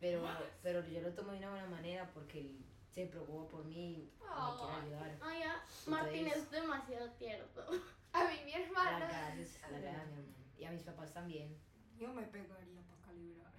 [0.00, 0.22] Pero,
[0.62, 2.54] pero yo lo tomo de una buena manera porque
[2.94, 5.18] se preocupa por mí y me quiere ayudar.
[5.22, 7.46] Ay, ya, Martín es demasiado tierno.
[8.12, 8.98] A mí mi hermana.
[9.00, 10.22] las gracias a mi hermano.
[10.56, 11.56] Y a mis papás también.
[11.98, 13.52] Yo me pegaría para calibrar.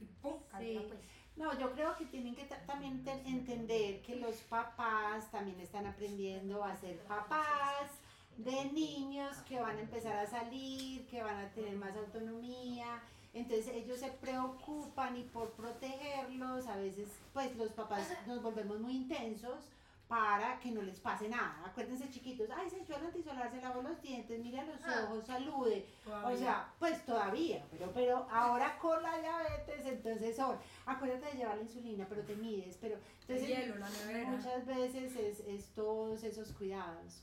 [0.00, 0.88] Y pum, calibra Sí.
[0.88, 1.00] pues.
[1.36, 5.86] No, yo creo que tienen que ta- también te- entender que los papás también están
[5.86, 7.90] aprendiendo a ser papás
[8.38, 13.02] de niños que van a empezar a salir, que van a tener más autonomía.
[13.32, 18.96] Entonces ellos se preocupan y por protegerlos, a veces pues los papás nos volvemos muy
[18.96, 19.66] intensos
[20.08, 21.62] para que no les pase nada.
[21.64, 25.04] Acuérdense chiquitos, ay, se echó el antisolar, se lavó los dientes, mira los Ah.
[25.06, 25.86] ojos, salude.
[26.24, 31.56] O sea, pues todavía, pero, pero ahora con la diabetes, entonces son, acuérdate de llevar
[31.58, 33.00] la insulina, pero te mides, pero el
[33.36, 34.30] entonces hielo, la nevera.
[34.30, 37.22] muchas veces es, es todos esos cuidados.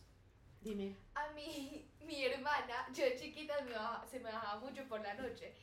[0.68, 0.93] Dime.
[1.15, 5.13] A mí, mi hermana, yo de chiquita me bajaba- se me bajaba mucho por la
[5.13, 5.53] noche.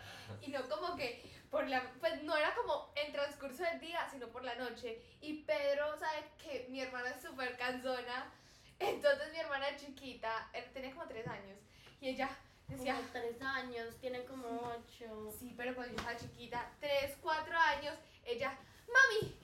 [0.40, 4.28] Y no como que por la, pues no era como en transcurso del día, sino
[4.28, 4.98] por la noche.
[5.20, 8.32] Y Pedro sabe que mi hermana es súper cansona.
[8.78, 11.58] Entonces mi hermana chiquita, él tenía como tres años.
[12.00, 12.30] Y ella
[12.66, 15.30] decía, Como tres años, tiene como ocho.
[15.38, 17.94] sí, pero cuando yo estaba chiquita, 3, 4 años,
[18.24, 19.38] ella, mami,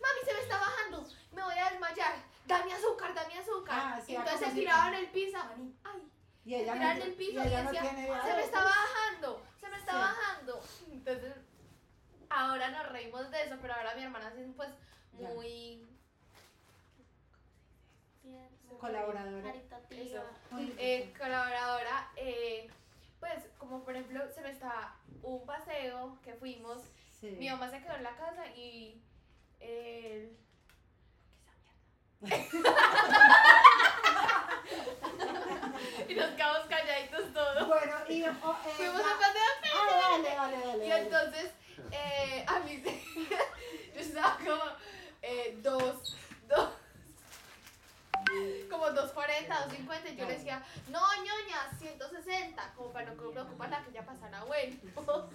[0.00, 2.14] mami se me está bajando, me voy a desmayar,
[2.46, 3.78] dame azúcar, dame azúcar.
[3.78, 5.38] Ah, sí, y entonces se si- tiraba en el piso,
[5.84, 6.10] ay,
[6.44, 7.70] Y ella en el piso y y no
[8.22, 9.98] se me está bajando, se me está Sí.
[9.98, 10.60] bajando.
[10.92, 11.34] Entonces,
[12.28, 14.68] ahora nos reímos de eso, pero ahora mi hermana es pues
[15.18, 15.28] Ya.
[15.30, 15.86] muy
[18.80, 19.42] Colaboradora.
[19.42, 20.24] Caritativa.
[20.50, 22.10] Muy eh, colaboradora.
[22.16, 22.68] eh,
[23.20, 26.82] pues, como por ejemplo, se me estaba un paseo que fuimos,
[27.20, 27.30] Sí.
[27.38, 29.00] mi mamá se quedó en la casa y
[29.60, 30.36] el...
[36.08, 37.68] y nos quedamos calladitos todos.
[37.68, 39.42] Bueno, y oh, eh, Fuimos a paseo
[39.74, 40.86] Ah, dale, dale, dale.
[40.86, 41.50] Y entonces,
[41.90, 43.02] eh, a mí se-
[43.94, 44.62] yo estaba como
[45.22, 46.16] eh, dos,
[46.48, 46.68] dos,
[48.70, 53.92] como 240, 250, y yo le decía, no, ñoña, 160, como para no preocuparla que
[53.92, 54.76] ya pasara bueno.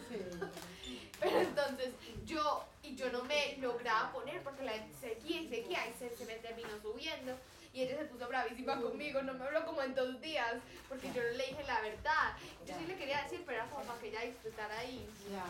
[0.10, 1.10] Sí.
[1.20, 1.94] Pero entonces
[2.26, 6.16] yo, y yo no me lograba poner porque la gente seguía y seguía y se,
[6.16, 7.36] se me terminó subiendo.
[7.74, 10.56] Y ella se puso bravísima conmigo, no me habló como en dos días,
[10.88, 12.34] porque yo no le dije la verdad.
[12.66, 15.08] Yo sí le quería decir, pero era como para que ella disfrutara ahí.
[15.32, 15.46] Ya.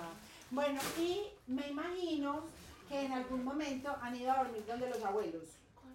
[0.51, 2.43] Bueno, y me imagino
[2.89, 5.43] que en algún momento han ido a dormir donde los abuelos.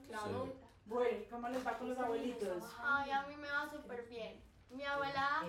[0.08, 0.63] Claro.
[0.86, 2.62] Bueno, ¿cómo les va con los abuelitos?
[2.82, 4.40] Ay, a mí me va súper bien.
[4.70, 5.44] Mi abuela,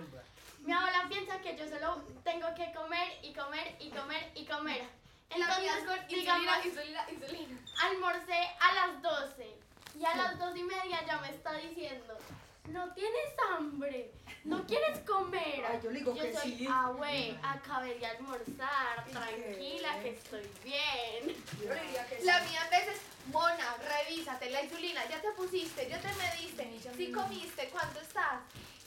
[0.60, 4.88] mi abuela piensa que yo solo tengo que comer y comer y comer y comer.
[5.30, 7.60] Entonces, con digamos, insulina, insulina, insulina.
[7.82, 9.58] almorcé a las 12
[9.98, 12.16] y a las 2 y media ya me está diciendo,
[12.68, 14.12] no tienes hambre,
[14.44, 15.64] no quieres comer.
[15.68, 16.66] Ay, yo le digo que soy, sí.
[16.70, 21.36] ah, güey, acabé de almorzar, tranquila, que estoy bien.
[21.62, 23.00] Yo le diría que La mía a veces,
[23.32, 28.40] Mona, revísate la insulina, ya te pusiste, ya te mediste, si comiste, ¿cuánto estás?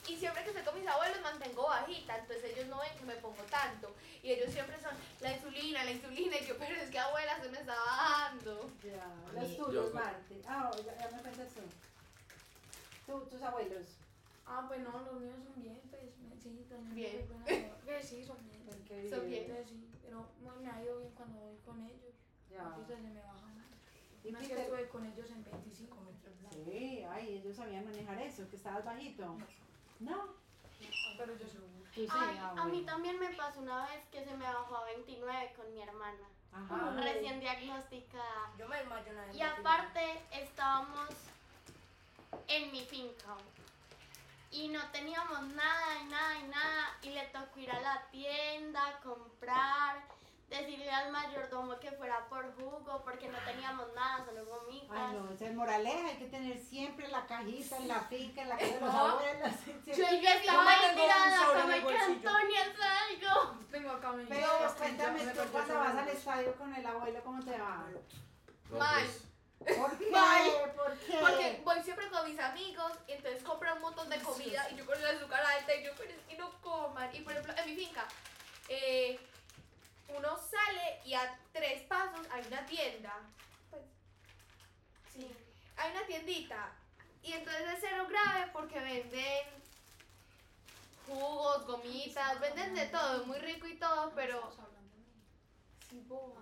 [0.08, 3.14] Y siempre que estoy con mis abuelos mantengo bajita, entonces ellos no ven que me
[3.16, 3.94] pongo tanto.
[4.22, 7.48] Y ellos siempre son la insulina, la insulina, y yo, pero es que abuela se
[7.48, 8.70] me está bajando.
[8.82, 10.40] Ya, tuyos, yo- Marte.
[10.48, 11.60] Ah, ya, ya me cuentas tú.
[13.10, 13.98] Tú, tus abuelos.
[14.46, 17.26] Ah, pues no, los míos son bien, pues me- sí, también Bien.
[17.84, 18.64] pues sí, son bien.
[19.10, 19.64] Son bien.
[19.66, 22.14] Sí, pero no, me ha ido bien cuando voy con ellos.
[22.48, 22.62] Ya.
[22.62, 23.66] Entonces se me baja más.
[24.22, 25.96] ¿Y vez que estuve con ellos en 25
[26.64, 29.36] Sí, ay, ellos sabían manejar eso, que estabas bajito.
[29.98, 30.34] No,
[31.18, 31.48] Pero yo
[31.94, 32.86] sí, Ay, a mí bueno.
[32.86, 36.96] también me pasó una vez que se me bajó a 29 con mi hermana, Ajá.
[37.02, 38.52] recién diagnosticada.
[38.56, 39.34] Yo me una vez.
[39.36, 40.00] Y aparte
[40.32, 41.08] estábamos
[42.48, 43.36] en mi finca
[44.52, 48.98] y no teníamos nada y nada y nada y le tocó ir a la tienda,
[49.02, 50.02] comprar,
[50.48, 54.90] decirle al mayordomo que fuera por jugo porque no teníamos nada, solo gomitas.
[54.90, 58.48] Ay, no, esa es moraleja, hay que tener siempre la cajita en la finca, en
[58.48, 59.50] la casa de los abuelos.
[59.86, 61.98] yo estaba Yo me ahí tirada, como que.
[61.98, 63.56] Antonia salgo.
[63.70, 67.56] Tengo acá mi Pero cuéntame tú cuando vas al estadio con el abuelo, ¿cómo te
[67.56, 67.84] va?
[68.70, 69.06] No, Mal.
[69.60, 70.10] ¿Por qué?
[70.10, 70.72] Mal.
[70.76, 71.18] ¿Por qué?
[71.20, 74.86] Porque voy siempre con mis amigos, y entonces compran un montón de comida y yo
[74.86, 75.98] con el azúcar alta y yo, es
[76.28, 77.14] que no coman.
[77.14, 78.06] Y por ejemplo, en mi finca,
[78.68, 79.18] eh,
[80.08, 83.14] uno sale y a tres pasos hay una tienda.
[83.70, 83.82] Pues,
[85.12, 85.30] Sí.
[85.76, 86.72] hay una tiendita.
[87.22, 89.46] Y entonces es cero grave porque venden
[91.06, 95.22] jugos, gomitas, venden de todo, muy rico y todo, pero Estás hablando de mí.
[95.90, 96.40] sí, boba.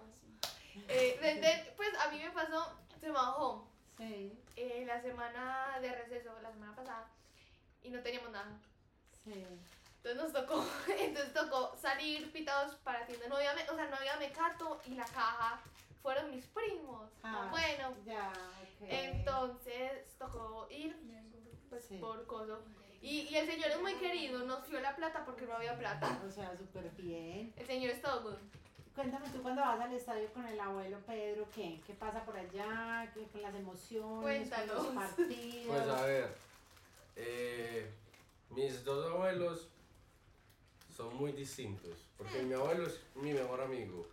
[0.88, 6.30] Eh, venden, pues a mí me pasó, se bajó Sí, eh, la semana de receso,
[6.40, 7.08] la semana pasada,
[7.82, 8.58] y no teníamos nada.
[9.24, 9.44] sí.
[10.04, 10.64] Entonces nos tocó,
[10.98, 13.26] entonces tocó salir pitados para tienda.
[13.28, 15.60] No había, o sea, no había mecato y la caja
[16.00, 17.10] fueron mis primos.
[17.24, 18.30] Ah, bueno, Ya,
[18.80, 18.86] ok.
[18.88, 20.96] entonces tocó ir
[21.68, 21.98] pues, Sí.
[21.98, 22.62] por coso.
[23.02, 26.20] Y, y el señor es muy querido, nos dio la plata porque no había plata.
[26.26, 27.52] O sea, súper bien.
[27.56, 28.38] El señor es todo good.
[28.98, 31.80] Cuéntame tú cuando vas al estadio con el abuelo Pedro, ¿qué?
[31.86, 33.08] ¿Qué pasa por allá?
[33.14, 34.50] ¿Qué, con las emociones?
[34.50, 34.86] Con los Cuéntanos.
[34.88, 35.66] partidos.
[35.68, 36.34] pues a ver,
[37.14, 37.92] eh,
[38.50, 39.68] mis dos abuelos
[40.96, 44.04] son muy distintos, porque mi abuelo es mi mejor amigo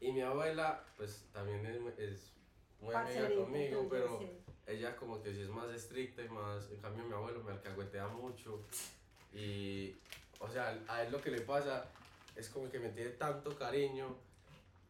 [0.00, 2.32] y mi abuela pues también es, es
[2.80, 4.52] muy amiga Parcerita, conmigo, entonces, pero sí.
[4.66, 8.08] ella como que sí es más estricta y más, en cambio mi abuelo me alcahuetea
[8.08, 8.58] mucho
[9.32, 9.94] y,
[10.40, 11.88] o sea, a él lo que le pasa
[12.36, 14.16] es como que me tiene tanto cariño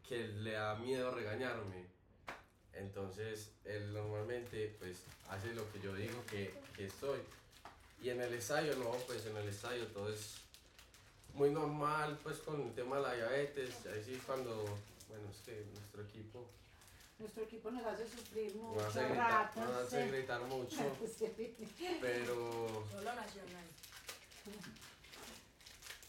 [0.09, 1.87] que le da miedo regañarme.
[2.73, 7.21] Entonces, él normalmente pues hace lo que yo digo que, que estoy.
[8.03, 10.37] Y en el estadio, no, pues en el estadio todo es
[11.35, 13.75] muy normal, pues con el tema de la diabetes.
[13.87, 14.65] Ahí sí cuando,
[15.09, 16.49] bueno, es que nuestro equipo
[17.19, 19.61] Nuestro equipo nos hace sufrir mucho nos hace gritar, rato.
[19.61, 20.11] nos hace sí.
[20.11, 20.77] gritar mucho,
[22.01, 23.67] pero Solo nacional.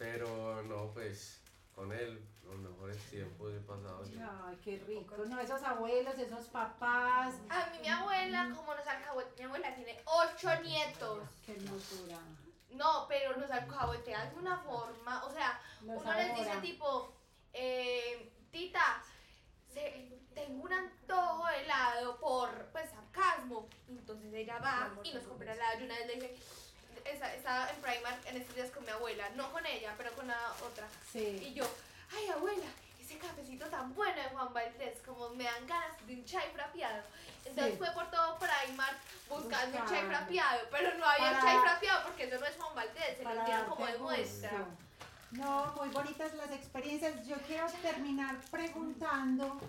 [0.02, 1.40] Pero no, pues
[1.76, 4.04] con él los mejores tiempos he pasado.
[4.48, 5.16] Ay, qué rico.
[5.28, 7.36] No, esos abuelos, esos papás.
[7.50, 11.20] A mí mi abuela, como nos alcahuetea, mi abuela tiene ocho nietos.
[11.46, 12.18] Qué hermosura.
[12.72, 17.14] No, pero nos alcahuetea de una forma, o sea, uno les dice tipo,
[17.54, 19.04] eh, tita,
[19.72, 23.68] se- tengo un antojo de helado por, pues, sarcasmo.
[23.88, 25.80] Entonces ella va y nos compra helado.
[25.80, 26.40] Y una vez le dije,
[27.06, 30.28] esa- estaba en Primark en estos días con mi abuela, no con ella, pero con
[30.28, 30.88] la otra.
[31.12, 31.40] Sí.
[31.42, 31.66] Y yo,
[32.16, 32.66] ay abuela,
[33.00, 37.04] ese cafecito tan bueno de Juan Valdés, como me dan ganas de un chai frapeado.
[37.46, 37.78] Entonces Sí.
[37.80, 38.98] fue por todo Primark
[39.30, 42.76] buscando un chai frapeado, pero no había Para- chai frapeado porque eso no es Juan
[42.76, 44.52] Valdés, se lo dieron como de muestra.
[45.32, 47.26] No, muy bonitas las experiencias.
[47.26, 49.62] Yo quiero terminar preguntando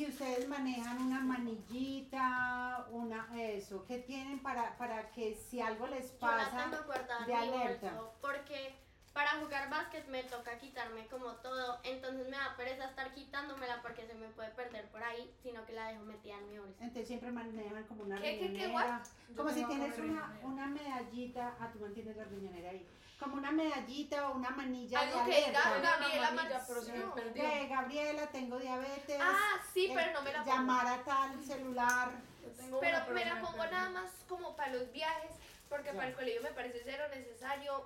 [0.00, 6.18] si ustedes manejan una manillita, una eso, ¿qué tienen para, para que si algo les
[6.18, 7.92] Yo la pasa tengo guardada de en mi alerta?
[7.92, 8.74] bolso porque
[9.12, 14.06] para jugar básquet me toca quitarme como todo, entonces me da pereza estar quitándomela porque
[14.06, 16.76] se me puede perder por ahí, sino que la dejo metida en mi bolsa.
[16.84, 19.02] Entonces siempre manejan como una ¿Qué, qué, qué, riñonera.
[19.30, 20.66] Yo Como si tienes una una, riñonera.
[20.66, 22.86] medallita, ah, tú mantienes la riñonera ahí,
[23.18, 25.98] como una medallita o una manilla Algo de que diga, alerta.
[25.98, 27.42] Gabriela manilla, pero se me perdió.
[27.42, 29.18] De Gabriela, tengo diabetes.
[29.20, 30.56] Ah, sí, eh, pero no me la pongo.
[30.56, 32.10] Llamar a tal celular.
[32.42, 35.32] Yo tengo Pero una, me la pongo nada más como para los viajes,
[35.68, 35.94] porque Ya.
[35.96, 37.84] para el colegio me parece cero necesario.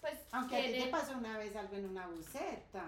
[0.00, 2.84] Pues Aunque a ti te pasó una vez algo en una buceta.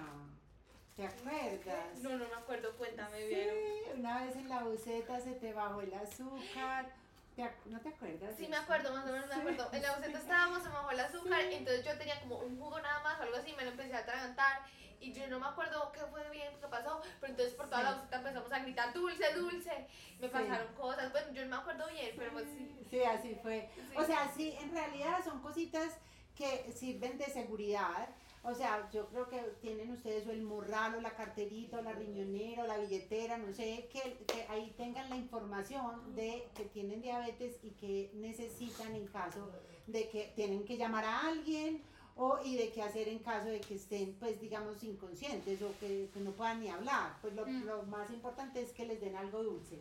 [0.96, 1.98] ¿Te acuerdas?
[2.00, 3.50] No, no me acuerdo, cuéntame Sí, bien.
[3.98, 6.90] una vez en la buceta se te bajó el azúcar.
[7.34, 8.34] ¿Te ac- ¿No te acuerdas?
[8.36, 9.40] Sí, me acuerdo, más o menos me Sí.
[9.40, 9.68] acuerdo.
[9.72, 11.54] En la buceta estábamos, se me bajó el azúcar, Sí.
[11.54, 13.98] entonces yo tenía como un jugo nada más o algo así, me lo empecé a
[14.00, 14.60] atragantar
[15.00, 17.94] y yo no me acuerdo qué fue bien, qué pasó, pero entonces por toda la
[17.94, 19.86] buceta empezamos a gritar dulce, dulce,
[20.20, 22.78] me pasaron cosas, bueno, yo no me acuerdo bien, pero pues sí.
[22.90, 23.70] Sí, así fue.
[23.96, 25.94] O sea, sí, en realidad son cositas
[26.36, 28.08] que sirven de seguridad.
[28.44, 31.92] O sea, yo creo que tienen ustedes o el morral o la carterita o la
[31.92, 37.00] riñonera o la billetera, no sé, que, que ahí tengan la información de que tienen
[37.02, 39.48] diabetes y que necesitan en caso
[39.86, 41.82] de que tienen que llamar a alguien
[42.16, 46.10] o y de qué hacer en caso de que estén, pues digamos, inconscientes o que,
[46.12, 47.16] que no puedan ni hablar.
[47.22, 47.64] Pues lo, Mm.
[47.64, 49.80] lo más importante es que les den algo dulce.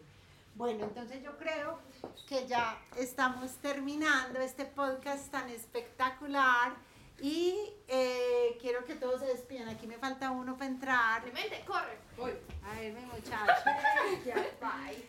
[0.55, 1.79] Bueno, entonces yo creo
[2.27, 6.73] que ya estamos terminando este podcast tan espectacular
[7.21, 7.55] y
[7.87, 9.69] eh, quiero que todos se despidan.
[9.69, 11.21] Aquí me falta uno para entrar.
[11.23, 11.97] Clemente, corre.
[12.63, 13.53] A ver, mi muchacho.
[14.25, 15.05] Ya, bye.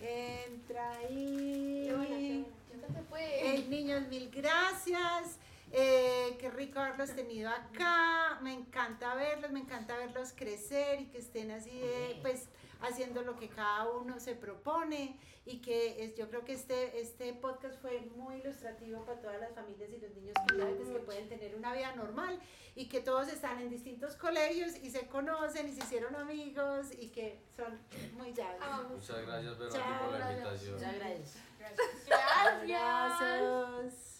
[0.00, 1.72] Entra ahí.
[3.44, 5.38] Eh, niños, mil gracias.
[5.72, 8.38] Eh, qué rico haberlos tenido acá.
[8.42, 12.48] Me encanta verlos, me encanta verlos crecer y que estén así de, pues,
[12.82, 15.18] haciendo lo que cada uno se propone.
[15.44, 19.52] Y que es, yo creo que este, este podcast fue muy ilustrativo para todas las
[19.52, 22.38] familias y los niños con diabetes que pueden tener una vida normal
[22.76, 27.08] y que todos están en distintos colegios y se conocen y se hicieron amigos y
[27.08, 27.76] que son
[28.14, 28.60] muy llaves.
[28.88, 30.62] Muchas gracias, Vero, a ti Chao, por la gracias.
[30.62, 30.74] invitación.
[30.76, 31.38] Muchas gracias.
[32.06, 32.82] Gracias.
[32.82, 34.11] Abrazos.